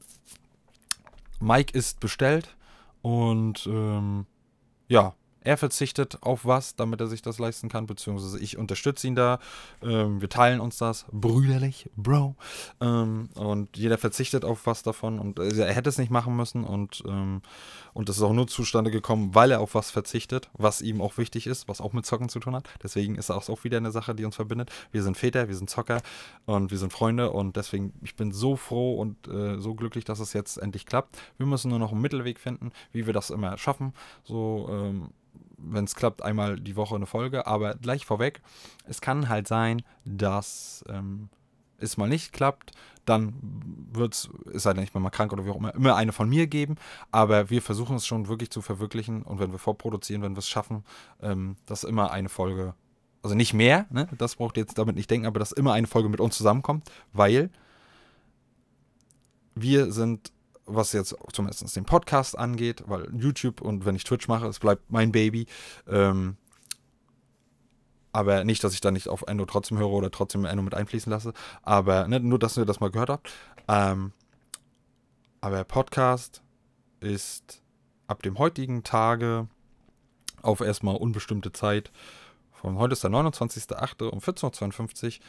[1.39, 2.55] Mike ist bestellt
[3.01, 4.25] und ähm,
[4.87, 5.13] ja,
[5.43, 9.39] er verzichtet auf was, damit er sich das leisten kann, beziehungsweise ich unterstütze ihn da.
[9.81, 12.35] Ähm, wir teilen uns das brüderlich, Bro.
[12.81, 16.63] Ähm, und jeder verzichtet auf was davon und äh, er hätte es nicht machen müssen
[16.63, 17.41] und, ähm,
[17.93, 21.17] und das ist auch nur zustande gekommen, weil er auf was verzichtet, was ihm auch
[21.17, 22.67] wichtig ist, was auch mit Zocken zu tun hat.
[22.81, 24.71] Deswegen ist das auch wieder eine Sache, die uns verbindet.
[24.91, 26.01] Wir sind Väter, wir sind Zocker
[26.45, 30.19] und wir sind Freunde und deswegen, ich bin so froh und äh, so glücklich, dass
[30.19, 31.17] es jetzt endlich klappt.
[31.37, 33.93] Wir müssen nur noch einen Mittelweg finden, wie wir das immer schaffen.
[34.23, 35.09] So, ähm,
[35.63, 37.47] wenn es klappt, einmal die Woche eine Folge.
[37.47, 38.41] Aber gleich vorweg,
[38.85, 41.29] es kann halt sein, dass ähm,
[41.77, 42.71] es mal nicht klappt.
[43.05, 43.33] Dann
[43.91, 46.29] wird es, ist halt nicht mehr mal krank oder wie auch immer, immer eine von
[46.29, 46.75] mir geben.
[47.11, 49.23] Aber wir versuchen es schon wirklich zu verwirklichen.
[49.23, 50.83] Und wenn wir vorproduzieren, wenn wir es schaffen,
[51.21, 52.75] ähm, dass immer eine Folge,
[53.21, 54.07] also nicht mehr, ne?
[54.17, 56.89] das braucht ihr jetzt damit nicht denken, aber dass immer eine Folge mit uns zusammenkommt,
[57.11, 57.49] weil
[59.55, 60.31] wir sind
[60.75, 64.91] was jetzt zumindest den Podcast angeht, weil YouTube und wenn ich Twitch mache, es bleibt
[64.91, 65.47] mein Baby.
[65.87, 66.37] Ähm,
[68.11, 71.11] aber nicht, dass ich da nicht auf Endo trotzdem höre oder trotzdem Endo mit einfließen
[71.11, 71.33] lasse.
[71.63, 73.31] Aber ne, nur, dass ihr das mal gehört habt.
[73.67, 74.13] Ähm,
[75.41, 76.43] Aber Podcast
[76.99, 77.61] ist
[78.07, 79.47] ab dem heutigen Tage
[80.41, 81.91] auf erstmal unbestimmte Zeit.
[82.51, 84.09] Von heute ist der 29.08.
[84.09, 85.25] um 14.52 Uhr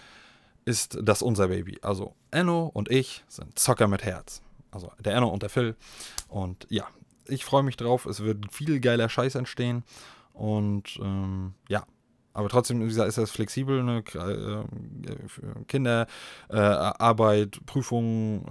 [0.66, 1.78] ist das unser Baby.
[1.82, 4.43] Also Enno und ich sind Zocker mit Herz.
[4.74, 5.76] Also der Enno und der Phil.
[6.28, 6.86] Und ja,
[7.26, 8.06] ich freue mich drauf.
[8.06, 9.84] Es wird viel geiler Scheiß entstehen.
[10.32, 11.84] Und ähm, ja,
[12.32, 13.82] aber trotzdem wie gesagt, ist das flexibel.
[13.82, 14.02] Ne?
[14.14, 18.44] Äh, Kinderarbeit, äh, Prüfungen,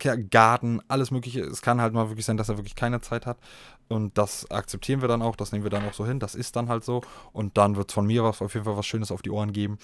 [0.00, 1.42] äh, Garten, alles Mögliche.
[1.42, 3.38] Es kann halt mal wirklich sein, dass er wirklich keine Zeit hat.
[3.88, 6.18] Und das akzeptieren wir dann auch, das nehmen wir dann auch so hin.
[6.18, 7.02] Das ist dann halt so.
[7.32, 9.52] Und dann wird es von mir was, auf jeden Fall was Schönes auf die Ohren
[9.52, 9.78] geben.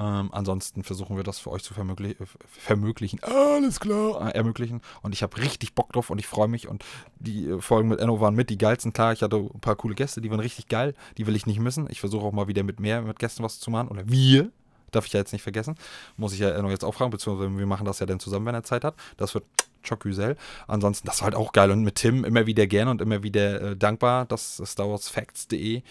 [0.00, 2.16] Ähm, ansonsten versuchen wir das für euch zu vermöglich
[2.48, 3.22] vermöglichen.
[3.22, 4.28] Alles klar.
[4.28, 4.80] Äh, ermöglichen.
[5.02, 6.68] Und ich habe richtig Bock drauf und ich freue mich.
[6.68, 6.84] Und
[7.18, 8.94] die äh, Folgen mit Enno waren mit die geilsten.
[8.94, 10.94] Klar, ich hatte ein paar coole Gäste, die waren richtig geil.
[11.18, 11.86] Die will ich nicht missen.
[11.90, 13.88] Ich versuche auch mal wieder mit mehr mit Gästen was zu machen.
[13.88, 14.50] Oder wir.
[14.90, 15.76] Darf ich ja jetzt nicht vergessen.
[16.16, 17.10] Muss ich ja Enno jetzt auch fragen.
[17.10, 18.94] Beziehungsweise wir machen das ja dann zusammen, wenn er Zeit hat.
[19.18, 19.44] Das wird
[19.86, 20.36] Chocusel.
[20.66, 21.70] Ansonsten, das war halt auch geil.
[21.70, 25.82] Und mit Tim immer wieder gerne und immer wieder äh, dankbar, dass Star Wars Facts.de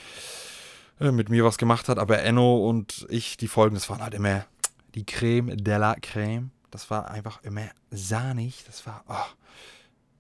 [1.00, 2.00] äh, mit mir was gemacht hat.
[2.00, 4.46] Aber Enno und ich, die Folgen, das waren halt immer
[4.96, 6.52] die Creme de la Creme.
[6.72, 8.64] Das war einfach immer sahnig.
[8.66, 9.36] Das war, oh,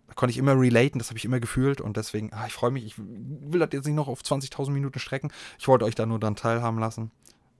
[0.07, 2.71] da konnte ich immer relaten, das habe ich immer gefühlt und deswegen, ah, ich freue
[2.71, 2.85] mich.
[2.85, 5.31] Ich will das jetzt nicht noch auf 20.000 Minuten strecken.
[5.59, 7.11] Ich wollte euch da nur dran teilhaben lassen.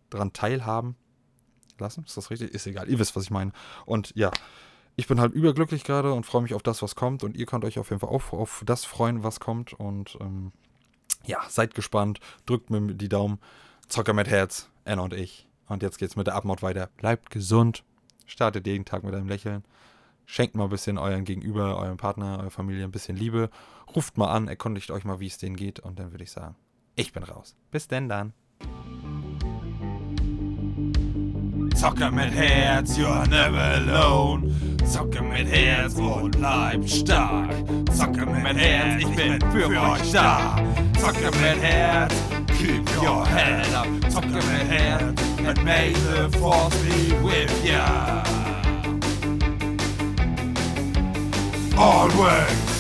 [0.10, 0.96] Dran teilhaben
[1.78, 2.04] lassen.
[2.06, 2.54] Ist das richtig?
[2.54, 2.90] Ist egal.
[2.90, 3.52] Ihr wisst, was ich meine.
[3.86, 4.32] Und ja,
[4.96, 7.24] ich bin halt überglücklich gerade und freue mich auf das, was kommt.
[7.24, 9.74] Und ihr könnt euch auf jeden Fall auch auf das freuen, was kommt.
[9.74, 10.52] Und ähm,
[11.26, 13.40] ja, seid gespannt, drückt mir die Daumen.
[13.88, 15.48] Zocker mit Herz, Anna und ich.
[15.68, 16.90] Und jetzt geht's mit der Abmord weiter.
[16.98, 17.84] Bleibt gesund,
[18.26, 19.64] startet jeden Tag mit einem Lächeln.
[20.26, 23.50] Schenkt mal ein bisschen euren Gegenüber, eurem Partner, eurer Familie ein bisschen Liebe.
[23.96, 25.80] Ruft mal an, erkundigt euch mal, wie es denen geht.
[25.80, 26.56] Und dann würde ich sagen,
[26.96, 27.56] ich bin raus.
[27.72, 28.34] Bis denn dann.
[31.76, 34.79] Zocker mit Herz, you're never alone.
[34.90, 37.52] Zocke mit Herz und bleib stark.
[37.96, 40.56] Zocke mit Herz, ich bin für euch da.
[41.00, 42.14] Zocke mit Herz,
[42.58, 43.86] keep your head up.
[44.10, 48.24] Zocke mit Herz, and may the force be with ya.
[51.78, 52.79] Always.